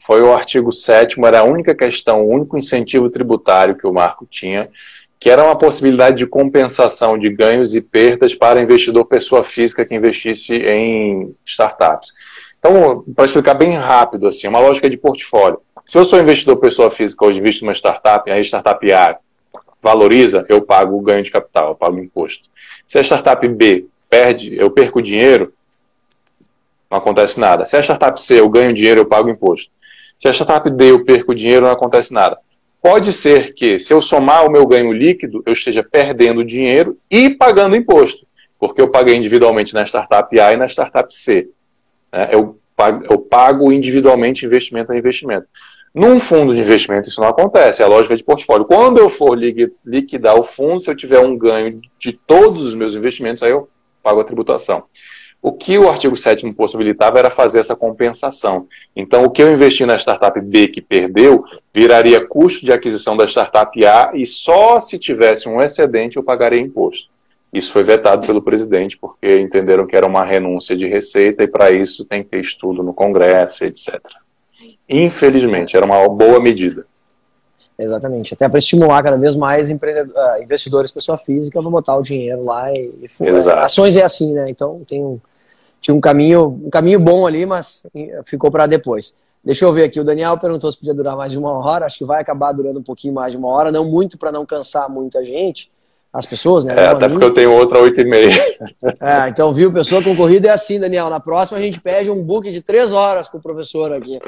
[0.04, 4.26] Foi o artigo 7 era a única questão, o único incentivo tributário que o Marco
[4.28, 4.68] tinha,
[5.22, 9.94] que era uma possibilidade de compensação de ganhos e perdas para investidor pessoa física que
[9.94, 12.12] investisse em startups.
[12.58, 15.60] Então, para explicar bem rápido, assim, uma lógica de portfólio.
[15.86, 19.16] Se eu sou investidor pessoa física hoje visto numa startup, a startup A
[19.80, 22.48] valoriza, eu pago o ganho de capital, eu pago o imposto.
[22.88, 25.52] Se a startup B perde, eu perco dinheiro,
[26.90, 27.64] não acontece nada.
[27.64, 29.70] Se a startup C eu ganho dinheiro, eu pago o imposto.
[30.18, 32.40] Se a startup D eu perco dinheiro, não acontece nada.
[32.82, 37.30] Pode ser que, se eu somar o meu ganho líquido, eu esteja perdendo dinheiro e
[37.30, 38.26] pagando imposto,
[38.58, 41.48] porque eu paguei individualmente na startup A e na startup C.
[42.12, 42.30] Né?
[42.32, 42.58] Eu,
[43.30, 45.46] pago, individualmente investimento a investimento.
[45.94, 48.64] Num fundo de investimento isso não acontece, é a lógica de portfólio.
[48.64, 52.94] Quando eu for liquidar o fundo, se eu tiver um ganho de todos os meus
[52.94, 53.68] investimentos, aí eu
[54.02, 54.82] pago a tributação.
[55.42, 58.68] O que o artigo 7 possibilitava era fazer essa compensação.
[58.94, 63.26] Então, o que eu investi na startup B que perdeu, viraria custo de aquisição da
[63.26, 67.10] startup A e só se tivesse um excedente eu pagaria imposto.
[67.52, 71.72] Isso foi vetado pelo presidente, porque entenderam que era uma renúncia de receita e para
[71.72, 74.00] isso tem que ter estudo no Congresso, etc.
[74.88, 76.86] Infelizmente, era uma boa medida.
[77.78, 82.44] Exatamente, até para estimular cada vez mais ah, investidores, pessoa física, a botar o dinheiro
[82.44, 84.48] lá e, e ações é assim, né?
[84.48, 85.18] Então tem um,
[85.82, 87.86] tinha um caminho, um caminho bom ali, mas
[88.24, 89.14] ficou para depois.
[89.44, 91.98] Deixa eu ver aqui, o Daniel perguntou se podia durar mais de uma hora, acho
[91.98, 94.88] que vai acabar durando um pouquinho mais de uma hora, não muito para não cansar
[94.88, 95.70] muita gente
[96.12, 96.74] as pessoas, né?
[96.76, 98.32] É, até porque eu tenho outra oito e meia.
[99.00, 101.10] É, então, viu, pessoa concorrida é assim, Daniel.
[101.10, 104.20] Na próxima a gente pede um book de três horas com o professor aqui.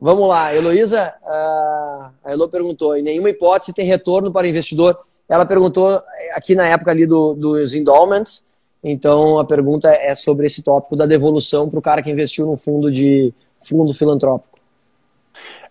[0.00, 4.98] Vamos lá, Heloísa, a Elo perguntou, em nenhuma hipótese tem retorno para investidor.
[5.28, 6.02] Ela perguntou
[6.34, 8.44] aqui na época ali do, dos endowments,
[8.82, 12.56] então a pergunta é sobre esse tópico da devolução para o cara que investiu no
[12.56, 14.58] fundo de fundo filantrópico.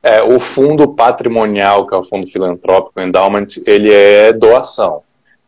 [0.03, 5.01] É, o fundo patrimonial, que é o fundo filantrópico, endowment, ele é doação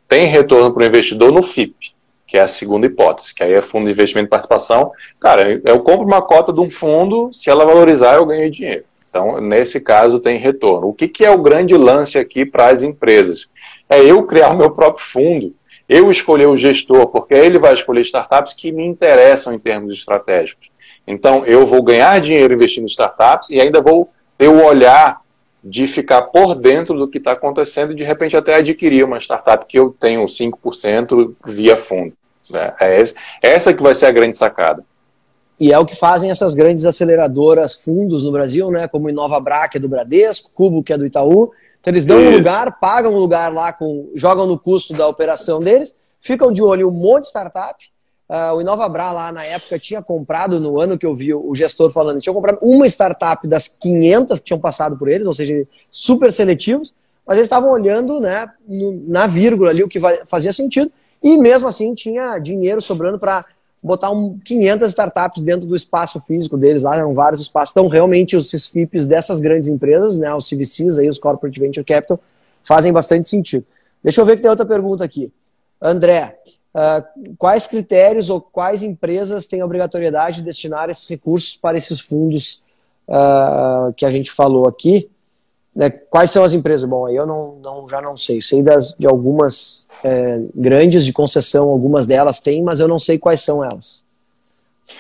[0.08, 1.94] tem retorno para o investidor no FIP,
[2.26, 4.92] que é a segunda hipótese, que aí é fundo de investimento e participação.
[5.20, 8.86] Cara, eu compro uma cota de um fundo, se ela valorizar, eu ganho dinheiro.
[9.10, 10.88] Então, nesse caso, tem retorno.
[10.88, 13.48] O que, que é o grande lance aqui para as empresas?
[13.90, 15.56] É eu criar o meu próprio fundo,
[15.88, 20.70] eu escolher o gestor, porque ele vai escolher startups que me interessam em termos estratégicos.
[21.06, 25.22] Então, eu vou ganhar dinheiro investindo em startups e ainda vou ter o olhar
[25.64, 29.66] de ficar por dentro do que está acontecendo e de repente até adquirir uma startup
[29.66, 32.14] que eu tenho 5% via fundo.
[32.50, 32.74] Né?
[32.80, 33.04] É
[33.42, 34.84] essa que vai ser a grande sacada.
[35.60, 38.88] E é o que fazem essas grandes aceleradoras fundos no Brasil, né?
[38.88, 41.52] Como Inova Bra, que é do Bradesco, Cubo, que é do Itaú.
[41.88, 42.30] Então eles dão Isso.
[42.30, 46.62] um lugar, pagam um lugar lá, com, jogam no custo da operação deles, ficam de
[46.62, 47.76] olho em um monte de startup,
[48.30, 51.94] Uh, o Inovabra lá na época tinha comprado, no ano que eu vi o gestor
[51.94, 56.34] falando, tinha comprado uma startup das 500 que tinham passado por eles, ou seja, super
[56.34, 56.94] seletivos,
[57.26, 60.92] mas eles estavam olhando né, no, na vírgula ali o que fazia sentido,
[61.24, 63.46] e mesmo assim tinha dinheiro sobrando para
[63.84, 67.72] botar um, 500 startups dentro do espaço físico deles, lá eram vários espaços.
[67.72, 72.20] Então, realmente, os CISFIPs dessas grandes empresas, né, os CVCs, aí, os Corporate Venture Capital,
[72.64, 73.66] fazem bastante sentido.
[74.04, 75.32] Deixa eu ver que tem outra pergunta aqui.
[75.82, 76.38] André,
[76.74, 82.00] uh, quais critérios ou quais empresas têm a obrigatoriedade de destinar esses recursos para esses
[82.00, 82.64] fundos
[83.08, 85.10] uh, que a gente falou aqui?
[85.78, 86.90] Né, quais são as empresas?
[86.90, 88.42] Bom, aí eu não, não, já não sei.
[88.42, 93.20] Sei das, de algumas é, grandes de concessão, algumas delas têm, mas eu não sei
[93.20, 94.04] quais são elas.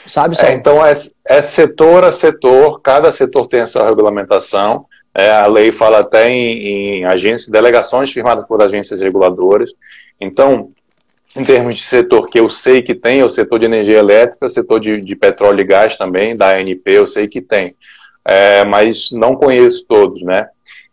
[0.05, 0.93] Sabe, é, então, é,
[1.25, 4.86] é, setor a setor, cada setor tem essa regulamentação.
[5.15, 9.71] É, a lei fala até em, em agências, delegações firmadas por agências reguladoras.
[10.21, 10.69] Então,
[11.36, 14.45] em termos de setor que eu sei que tem, é o setor de energia elétrica,
[14.45, 17.75] o setor de, de petróleo e gás também, da ANP, eu sei que tem.
[18.23, 20.47] É, mas não conheço todos, né?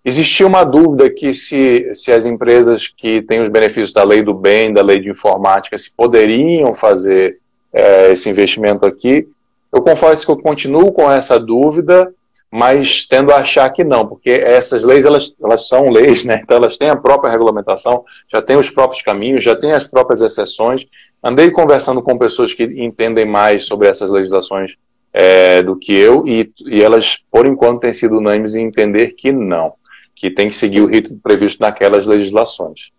[0.05, 4.34] Existia uma dúvida que se, se as empresas que têm os benefícios da lei do
[4.34, 7.38] bem, da lei de informática, se poderiam fazer
[7.72, 9.26] é, esse investimento aqui.
[9.72, 12.12] Eu confesso que eu continuo com essa dúvida,
[12.50, 16.40] mas tendo a achar que não, porque essas leis elas, elas são leis, né?
[16.44, 20.20] Então elas têm a própria regulamentação, já têm os próprios caminhos, já têm as próprias
[20.20, 20.86] exceções.
[21.22, 24.76] Andei conversando com pessoas que entendem mais sobre essas legislações
[25.14, 29.32] é, do que eu, e, e elas, por enquanto, têm sido unânimes em entender que
[29.32, 29.72] não,
[30.14, 32.92] que tem que seguir o rito previsto naquelas legislações.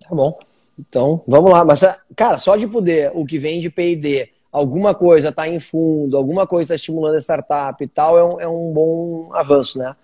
[0.00, 0.38] Tá bom.
[0.78, 1.64] Então, vamos lá.
[1.64, 1.82] Mas,
[2.16, 6.46] cara, só de poder o que vem de PD alguma coisa está em fundo, alguma
[6.46, 9.94] coisa está estimulando a startup e tal, é um, é um bom avanço, né?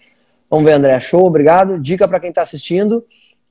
[0.49, 1.01] Vamos ver, André.
[1.01, 1.81] Show, obrigado.
[1.81, 3.05] Dica para quem está assistindo: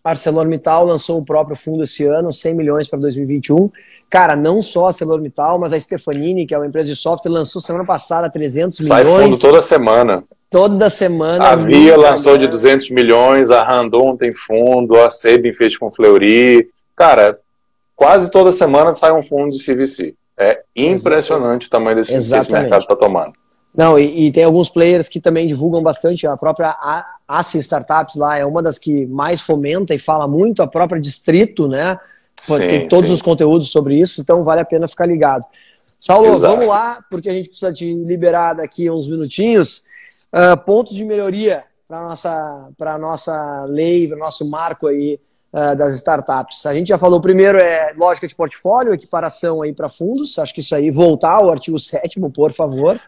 [0.04, 3.70] ArcelorMittal lançou o próprio fundo esse ano, 100 milhões para 2021.
[4.10, 7.62] Cara, não só a ArcelorMittal, mas a Stefanini, que é uma empresa de software, lançou
[7.62, 9.18] semana passada 300 Sai milhões.
[9.18, 10.24] Sai fundo toda semana.
[10.50, 11.50] Toda semana.
[11.50, 16.68] A Via lançou de 200 milhões, a Randon tem fundo, a Sebin fez com Fleury.
[16.96, 17.40] Cara,
[17.96, 20.14] quase toda semana sai um fundo de CVC.
[20.38, 21.68] É impressionante Exatamente.
[21.68, 23.34] o tamanho desse, esse mercado está tomando.
[23.76, 26.28] Não, e, e, tem alguns players que também divulgam bastante.
[26.28, 26.76] A própria
[27.28, 31.68] ACI Startups lá é uma das que mais fomenta e fala muito, a própria Distrito,
[31.68, 31.98] né?
[32.42, 33.14] Sim, tem todos sim.
[33.14, 35.46] os conteúdos sobre isso, então vale a pena ficar ligado.
[35.98, 36.54] Saulo, Exato.
[36.54, 39.84] vamos lá, porque a gente precisa te liberar daqui uns minutinhos.
[40.34, 42.70] Uh, pontos de melhoria para a nossa,
[43.00, 45.20] nossa lei, para o nosso marco aí
[45.54, 46.66] uh, das startups.
[46.66, 50.38] A gente já falou primeiro é lógica de portfólio, equiparação aí para fundos.
[50.40, 53.00] Acho que isso aí voltar ao artigo 7 por favor.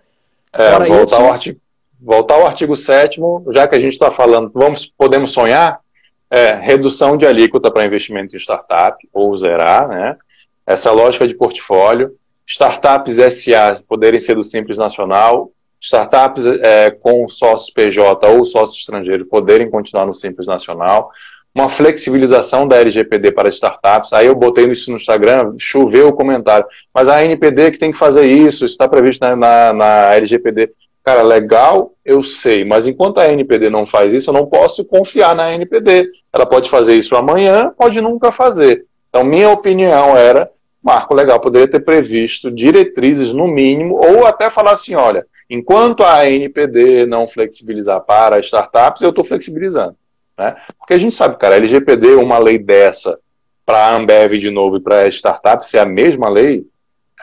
[0.54, 1.16] É, voltar, isso...
[1.16, 1.60] ao artigo,
[2.00, 3.20] voltar ao artigo 7
[3.50, 5.82] já que a gente está falando, vamos, podemos sonhar,
[6.30, 10.18] é, redução de alíquota para investimento em startup, ou zerar, né?
[10.66, 12.16] Essa lógica de portfólio.
[12.48, 15.52] Startups SA poderem ser do Simples Nacional,
[15.82, 21.12] startups é, com sócios PJ ou sócio estrangeiro poderem continuar no Simples Nacional,
[21.56, 24.12] uma flexibilização da LGPD para startups.
[24.12, 26.68] Aí eu botei isso no Instagram, choveu o comentário.
[26.94, 30.72] Mas a NPD que tem que fazer isso, está previsto na, na, na, LGPD.
[31.02, 35.36] Cara, legal, eu sei, mas enquanto a NPD não faz isso, eu não posso confiar
[35.36, 36.08] na NPD.
[36.32, 38.86] Ela pode fazer isso amanhã, pode nunca fazer.
[39.10, 40.46] Então, minha opinião era,
[40.84, 46.30] marco legal, poderia ter previsto diretrizes no mínimo, ou até falar assim, olha, enquanto a
[46.30, 49.96] NPD não flexibilizar para startups, eu estou flexibilizando.
[50.38, 50.56] Né?
[50.78, 53.18] Porque a gente sabe, cara, LGPD, uma lei dessa,
[53.66, 56.68] para a Ambev de novo e para a startup ser a mesma lei,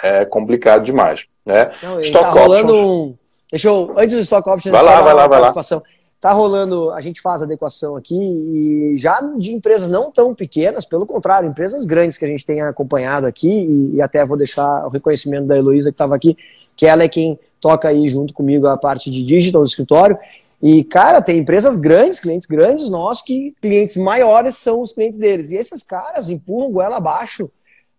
[0.03, 1.26] é complicado demais.
[1.47, 1.70] Né?
[1.83, 3.14] Não, stock tá rolando um...
[3.53, 5.55] Deixa eu, antes do stock options, vai lá, vai lá, vai lá.
[6.18, 11.05] Tá rolando, a gente faz adequação aqui e já de empresas não tão pequenas, pelo
[11.05, 14.88] contrário, empresas grandes que a gente tem acompanhado aqui e, e até vou deixar o
[14.88, 16.36] reconhecimento da Heloísa que estava aqui,
[16.76, 20.16] que ela é quem toca aí junto comigo a parte de digital do escritório.
[20.62, 25.50] E, cara, tem empresas grandes, clientes grandes nossos, que clientes maiores são os clientes deles.
[25.50, 27.50] E esses caras empurram goela abaixo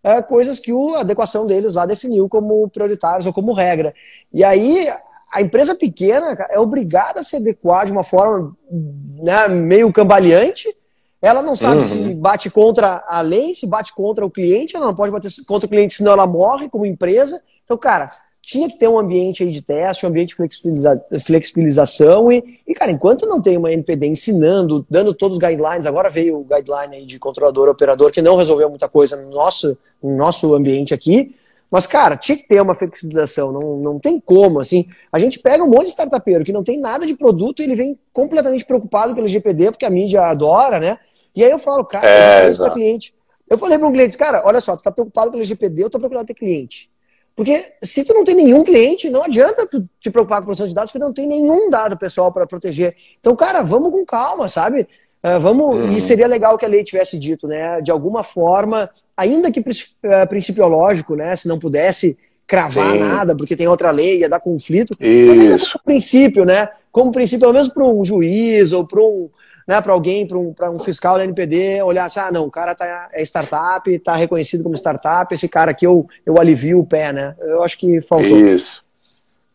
[0.02, 3.94] é, coisas que a adequação deles lá definiu como prioritários ou como regra.
[4.32, 4.88] E aí,
[5.34, 10.72] a empresa pequena é obrigada a se adequar de uma forma né, meio cambaleante.
[11.20, 11.88] Ela não sabe uhum.
[11.88, 15.66] se bate contra a lei, se bate contra o cliente, ela não pode bater contra
[15.66, 17.42] o cliente, senão ela morre como empresa.
[17.64, 22.30] Então, cara, tinha que ter um ambiente aí de teste, um ambiente de flexibiliza flexibilização
[22.30, 26.38] e, e, cara, enquanto não tem uma NPD ensinando, dando todos os guidelines, agora veio
[26.38, 30.54] o guideline aí de controlador operador que não resolveu muita coisa no nosso, no nosso
[30.54, 31.34] ambiente aqui,
[31.74, 35.64] mas, cara, tinha que ter uma flexibilização, não, não tem como, assim, a gente pega
[35.64, 39.12] um monte de startupeiro que não tem nada de produto e ele vem completamente preocupado
[39.12, 41.00] pelo GPD, porque a mídia adora, né,
[41.34, 43.12] e aí eu falo, cara, é, eu isso para cliente,
[43.50, 45.90] Eu falei para um cliente, cara, olha só, tu tá preocupado com o LGPD, eu
[45.90, 46.88] tô preocupado com ter cliente.
[47.34, 50.68] Porque se tu não tem nenhum cliente, não adianta tu te preocupar com a proteção
[50.68, 52.94] de dados, porque não tem nenhum dado pessoal para proteger.
[53.18, 54.86] Então, cara, vamos com calma, sabe?
[55.24, 55.88] Uh, vamos, uhum.
[55.88, 57.80] E seria legal que a lei tivesse dito, né?
[57.80, 61.34] De alguma forma, ainda que uh, principiológico, né?
[61.36, 62.98] Se não pudesse cravar Sim.
[62.98, 64.94] nada, porque tem outra lei, ia dar conflito.
[65.00, 65.26] Isso.
[65.26, 66.68] Mas ainda como princípio, né?
[66.92, 69.28] Como princípio, pelo menos para um juiz ou para um
[69.66, 72.74] né, para alguém, para um, um fiscal da NPD, olhar assim, ah, não, o cara
[72.74, 77.12] tá, é startup, está reconhecido como startup, esse cara aqui eu, eu alivio o pé,
[77.12, 77.34] né?
[77.40, 78.38] Eu acho que faltou.
[78.46, 78.84] Isso.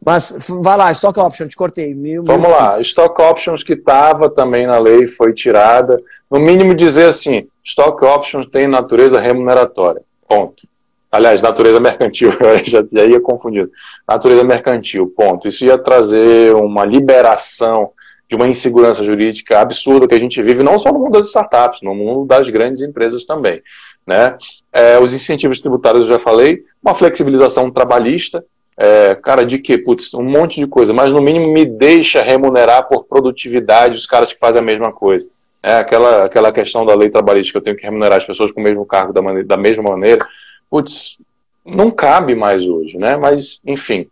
[0.04, 1.94] Mas vai lá, stock option, te cortei.
[1.94, 6.02] Mil, Vamos mil lá, stock options que estava também na lei foi tirada.
[6.32, 10.02] No mínimo dizer assim, stock options tem natureza remuneratória.
[10.28, 10.68] Ponto.
[11.12, 12.32] Aliás, natureza mercantil,
[12.66, 13.70] já, já ia confundido.
[14.08, 15.48] Natureza mercantil, ponto.
[15.48, 17.92] Isso ia trazer uma liberação
[18.28, 21.82] de uma insegurança jurídica absurda que a gente vive, não só no mundo das startups,
[21.82, 23.62] no mundo das grandes empresas também.
[24.06, 24.38] Né?
[24.72, 28.44] É, os incentivos tributários eu já falei, uma flexibilização trabalhista,
[28.78, 29.78] é, cara, de que?
[29.78, 34.32] Putz, um monte de coisa, mas no mínimo me deixa remunerar por produtividade os caras
[34.32, 35.28] que fazem a mesma coisa.
[35.62, 38.62] É, aquela, aquela questão da lei trabalhista que eu tenho que remunerar as pessoas com
[38.62, 40.26] o mesmo cargo da, maneira, da mesma maneira,
[40.70, 41.18] putz,
[41.66, 43.16] não cabe mais hoje, né?
[43.16, 44.08] Mas, enfim.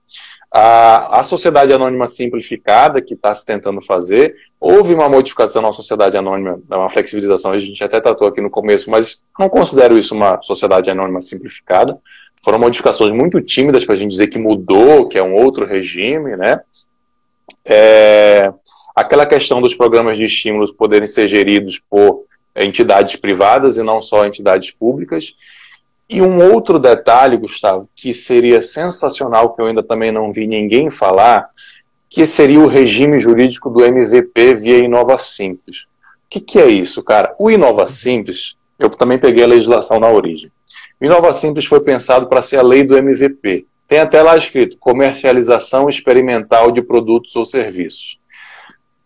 [0.51, 6.17] A, a sociedade anônima simplificada que está se tentando fazer, houve uma modificação na sociedade
[6.17, 10.41] anônima, uma flexibilização, a gente até tratou aqui no começo, mas não considero isso uma
[10.41, 11.97] sociedade anônima simplificada.
[12.43, 16.35] Foram modificações muito tímidas para a gente dizer que mudou, que é um outro regime,
[16.37, 16.61] né?
[17.65, 18.51] É,
[18.97, 22.23] aquela questão dos programas de estímulos poderem ser geridos por
[22.55, 25.35] entidades privadas e não só entidades públicas.
[26.09, 30.89] E um outro detalhe, Gustavo, que seria sensacional, que eu ainda também não vi ninguém
[30.89, 31.47] falar,
[32.09, 35.83] que seria o regime jurídico do MVP via Inova Simples.
[35.83, 37.35] O que, que é isso, cara?
[37.37, 40.51] O Inova Simples, eu também peguei a legislação na origem.
[40.99, 43.67] O Inova Simples foi pensado para ser a lei do MVP.
[43.87, 48.17] Tem até lá escrito comercialização experimental de produtos ou serviços.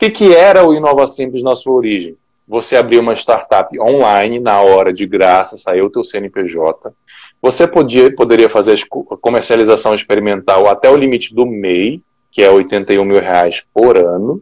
[0.02, 2.18] Que, que era o Inova Simples na sua origem?
[2.48, 6.92] você abrir uma startup online na hora de graça, saiu o teu CNPJ.
[7.40, 13.06] Você podia, poderia fazer a comercialização experimental até o limite do MEI, que é 81
[13.06, 14.42] mil reais por ano,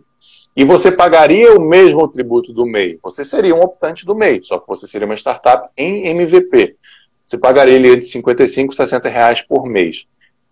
[0.55, 2.97] e você pagaria o mesmo tributo do MEI.
[3.03, 6.77] Você seria um optante do MEI, só que você seria uma startup em MVP.
[7.25, 10.07] Você pagaria ele de 55, 60 reais por mês.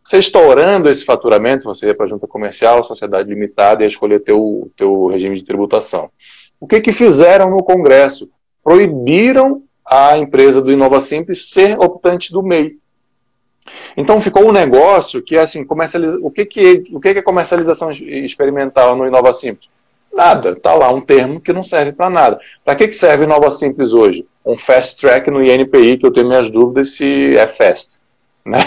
[0.08, 4.72] Você estourando esse faturamento, você ia para a junta comercial, sociedade limitada e escolher teu,
[4.74, 6.10] teu regime de tributação.
[6.62, 8.32] O que, que fizeram no Congresso?
[8.64, 12.78] Proibiram a empresa do Inova Simples ser optante do MEI.
[13.98, 16.18] Então ficou um negócio que assim, comercializa...
[16.22, 19.70] o, que, que, o que, que é comercialização experimental no Inova Simples?
[20.14, 22.40] Nada, está lá um termo que não serve para nada.
[22.64, 24.26] Para que, que serve Inova Simples hoje?
[24.46, 28.00] Um fast track no INPI, que eu tenho minhas dúvidas se é fast.
[28.46, 28.60] Né?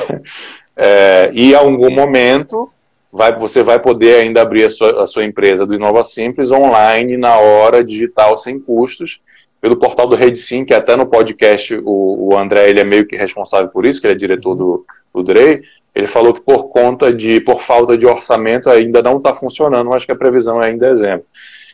[0.83, 2.71] É, e em algum momento
[3.13, 7.19] vai, você vai poder ainda abrir a sua, a sua empresa do Inova Simples online,
[7.19, 9.21] na hora, digital, sem custos,
[9.61, 13.15] pelo portal do RedSim, que até no podcast o, o André ele é meio que
[13.15, 15.61] responsável por isso, que ele é diretor do, do Drey,
[15.95, 20.07] ele falou que por conta de, por falta de orçamento ainda não está funcionando, mas
[20.07, 21.27] que a previsão é em dezembro.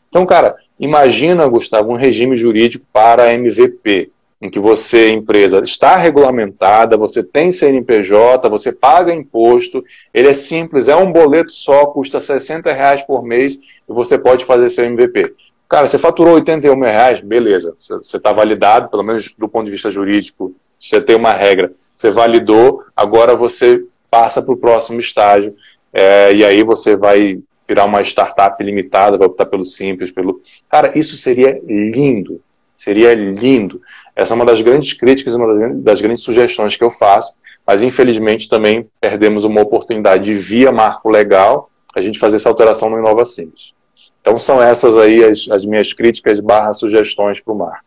[0.09, 4.11] Então, cara, imagina, Gustavo, um regime jurídico para MVP
[4.41, 9.83] em que você, empresa, está regulamentada, você tem CNPJ, você paga imposto,
[10.13, 13.55] ele é simples, é um boleto só, custa 60 reais por mês
[13.89, 15.35] e você pode fazer seu MVP.
[15.69, 19.73] Cara, você faturou 81 mil reais, beleza, você está validado, pelo menos do ponto de
[19.73, 25.55] vista jurídico, você tem uma regra, você validou, agora você passa para o próximo estágio,
[25.93, 30.41] é, e aí você vai virar uma startup limitada, vai optar pelo simples, pelo...
[30.69, 32.41] Cara, isso seria lindo,
[32.77, 33.81] seria lindo.
[34.17, 37.35] Essa é uma das grandes críticas, uma das grandes sugestões que eu faço,
[37.67, 42.99] mas infelizmente também perdemos uma oportunidade via marco legal a gente fazer essa alteração no
[42.99, 43.75] Inova Simples.
[44.23, 47.85] Então são essas aí as, as minhas críticas barra sugestões para o mar.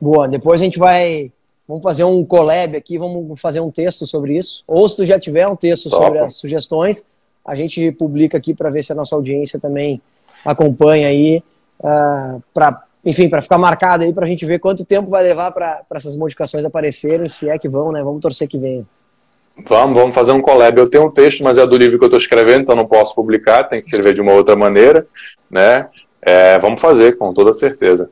[0.00, 1.32] Boa, depois a gente vai
[1.66, 4.62] vamos fazer um collab aqui, vamos fazer um texto sobre isso.
[4.66, 6.04] Ou se tu já tiver um texto Top.
[6.04, 7.04] sobre as sugestões,
[7.44, 10.00] a gente publica aqui para ver se a nossa audiência também
[10.44, 11.42] acompanha aí
[11.80, 15.22] uh, ah, para enfim, para ficar marcado aí para a gente ver quanto tempo vai
[15.22, 18.02] levar para essas modificações aparecerem, se é que vão, né?
[18.02, 18.84] Vamos torcer que venha.
[19.66, 20.78] Vamos, vamos fazer um collab.
[20.78, 23.14] Eu tenho um texto, mas é do livro que eu estou escrevendo, então não posso
[23.14, 25.06] publicar, tem que escrever de uma outra maneira,
[25.50, 25.88] né?
[26.20, 28.10] É, vamos fazer, com toda certeza.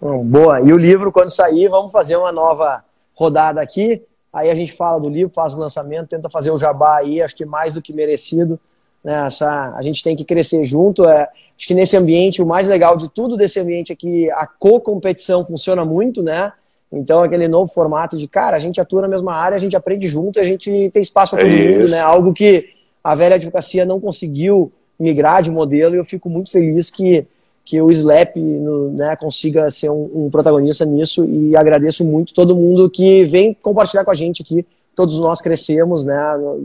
[0.00, 0.60] Bom, boa.
[0.60, 4.02] E o livro, quando sair, vamos fazer uma nova rodada aqui.
[4.32, 7.36] Aí a gente fala do livro, faz o lançamento, tenta fazer o jabá aí, acho
[7.36, 8.58] que mais do que merecido.
[9.04, 9.26] Né?
[9.26, 11.04] Essa, a gente tem que crescer junto.
[11.04, 14.46] É, Acho que nesse ambiente, o mais legal de tudo desse ambiente é que a
[14.46, 16.52] co-competição funciona muito, né?
[16.92, 20.06] Então, aquele novo formato de, cara, a gente atua na mesma área, a gente aprende
[20.06, 22.00] junto, a gente tem espaço para todo é mundo, né?
[22.00, 22.70] Algo que
[23.02, 27.26] a velha advocacia não conseguiu migrar de modelo e eu fico muito feliz que,
[27.64, 32.54] que o Slap no, né, consiga ser um, um, protagonista nisso e agradeço muito todo
[32.54, 34.64] mundo que vem compartilhar com a gente aqui.
[34.94, 36.16] Todos nós crescemos, né?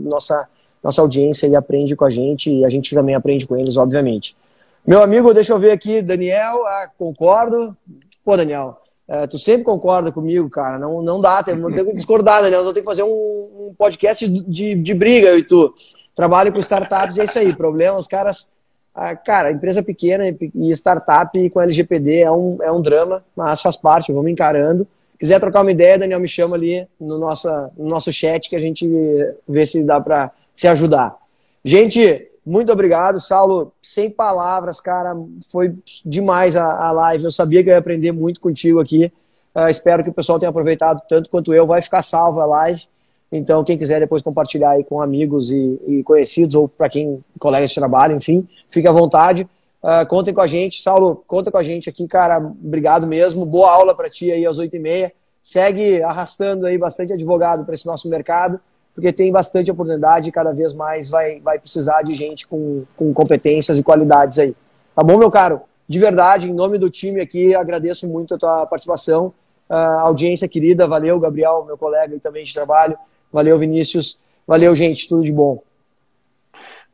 [0.04, 0.48] Nossa,
[0.82, 4.36] nossa audiência e aprende com a gente e a gente também aprende com eles, obviamente.
[4.86, 7.76] Meu amigo, deixa eu ver aqui, Daniel, ah, concordo.
[8.24, 10.78] Pô, Daniel, é, tu sempre concorda comigo, cara.
[10.78, 12.62] Não, não dá, tem, tem que discordar, Daniel.
[12.62, 15.74] Nós ter que fazer um, um podcast de, de, de, briga, eu e tu.
[16.14, 17.52] Trabalho com startups e é isso aí.
[17.52, 18.52] Problema, os caras.
[18.94, 23.76] Ah, cara, empresa pequena e startup com LGPD é um, é um drama, mas faz
[23.76, 24.86] parte, vamos encarando.
[25.18, 28.60] Quiser trocar uma ideia, Daniel, me chama ali no nosso, no nosso chat que a
[28.60, 28.88] gente
[29.48, 30.30] vê se dá para
[30.60, 31.16] se ajudar.
[31.64, 33.72] Gente, muito obrigado, Saulo.
[33.80, 35.16] Sem palavras, cara.
[35.50, 37.24] Foi demais a, a live.
[37.24, 39.10] Eu sabia que eu ia aprender muito contigo aqui.
[39.54, 41.66] Uh, espero que o pessoal tenha aproveitado tanto quanto eu.
[41.66, 42.82] Vai ficar salva a live.
[43.32, 47.70] Então, quem quiser depois compartilhar aí com amigos e, e conhecidos, ou para quem colegas
[47.70, 49.48] de trabalho, enfim, fique à vontade.
[49.82, 50.82] Uh, contem com a gente.
[50.82, 52.36] Saulo, conta com a gente aqui, cara.
[52.36, 53.46] Obrigado mesmo.
[53.46, 55.10] Boa aula para ti aí às 8h30.
[55.42, 58.60] Segue arrastando aí bastante advogado para esse nosso mercado
[58.94, 63.12] porque tem bastante oportunidade e cada vez mais vai, vai precisar de gente com, com
[63.12, 64.54] competências e qualidades aí.
[64.94, 65.62] Tá bom, meu caro?
[65.88, 69.32] De verdade, em nome do time aqui, agradeço muito a tua participação,
[69.68, 72.96] a audiência querida, valeu, Gabriel, meu colega e também de trabalho,
[73.32, 75.62] valeu, Vinícius, valeu, gente, tudo de bom.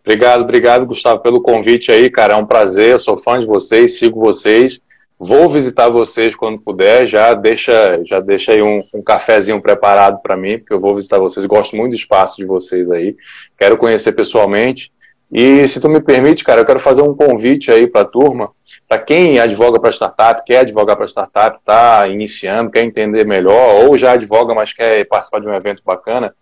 [0.03, 3.99] Obrigado, obrigado, Gustavo, pelo convite aí, cara, é um prazer, eu sou fã de vocês,
[3.99, 4.81] sigo vocês,
[5.19, 7.07] Vou visitar vocês quando puder.
[7.07, 11.19] Já deixa, já deixa aí um, um cafezinho preparado para mim, porque eu vou visitar
[11.19, 11.47] vocês.
[11.47, 13.17] Gosto muito do espaço de vocês aí.
[13.59, 14.93] Quero conhecer pessoalmente.
[15.33, 18.53] E se tu me permite, cara, eu quero fazer um convite aí para a turma,
[18.89, 23.99] para quem advoga para startup, quer advogar para startup, está iniciando, quer entender melhor, ou
[23.99, 26.33] já advoga, mas quer participar de um evento bacana.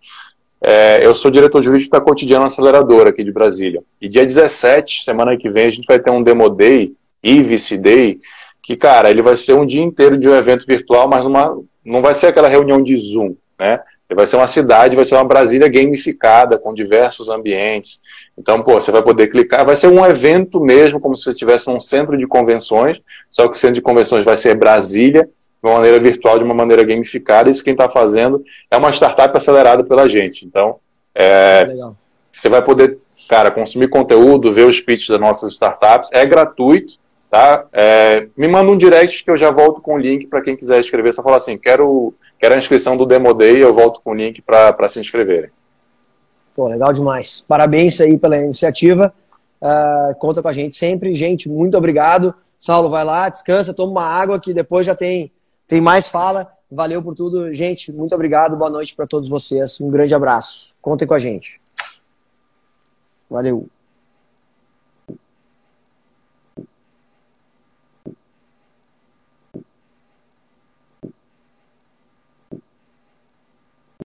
[0.61, 3.83] É, eu sou diretor jurídico da Cotidiano Aceleradora aqui de Brasília.
[3.99, 8.19] E dia 17, semana que vem, a gente vai ter um Demo Day, IVC Day,
[8.65, 11.55] que, cara, ele vai ser um dia inteiro de um evento virtual, mas numa,
[11.85, 13.79] não vai ser aquela reunião de Zoom, né?
[14.09, 18.01] Ele vai ser uma cidade, vai ser uma Brasília gamificada, com diversos ambientes.
[18.35, 21.67] Então, pô, você vai poder clicar, vai ser um evento mesmo, como se você estivesse
[21.67, 22.99] num centro de convenções,
[23.29, 26.53] só que o centro de convenções vai ser Brasília, de uma maneira virtual, de uma
[26.55, 27.49] maneira gamificada.
[27.49, 30.43] Isso quem está fazendo é uma startup acelerada pela gente.
[30.45, 30.77] Então,
[31.13, 31.67] é,
[32.31, 32.97] você vai poder,
[33.29, 36.09] cara, consumir conteúdo, ver os pitches das nossas startups.
[36.11, 36.95] É gratuito,
[37.35, 37.67] tá?
[37.73, 40.79] É, me manda um direct que eu já volto com o link para quem quiser
[40.79, 41.13] escrever.
[41.13, 44.41] Só falar assim, quero, quero a inscrição do Demo Day, eu volto com o link
[44.41, 45.49] para se inscreverem.
[46.55, 47.45] Pô, legal demais.
[47.45, 49.13] Parabéns aí pela iniciativa.
[49.61, 51.13] Uh, conta com a gente sempre.
[51.13, 52.33] Gente, muito obrigado.
[52.57, 55.29] Saulo, vai lá, descansa, toma uma água que depois já tem,
[55.67, 56.49] tem mais fala.
[56.71, 57.53] Valeu por tudo.
[57.53, 58.55] Gente, muito obrigado.
[58.55, 59.81] Boa noite para todos vocês.
[59.81, 60.73] Um grande abraço.
[60.81, 61.59] Contem com a gente.
[63.29, 63.67] Valeu.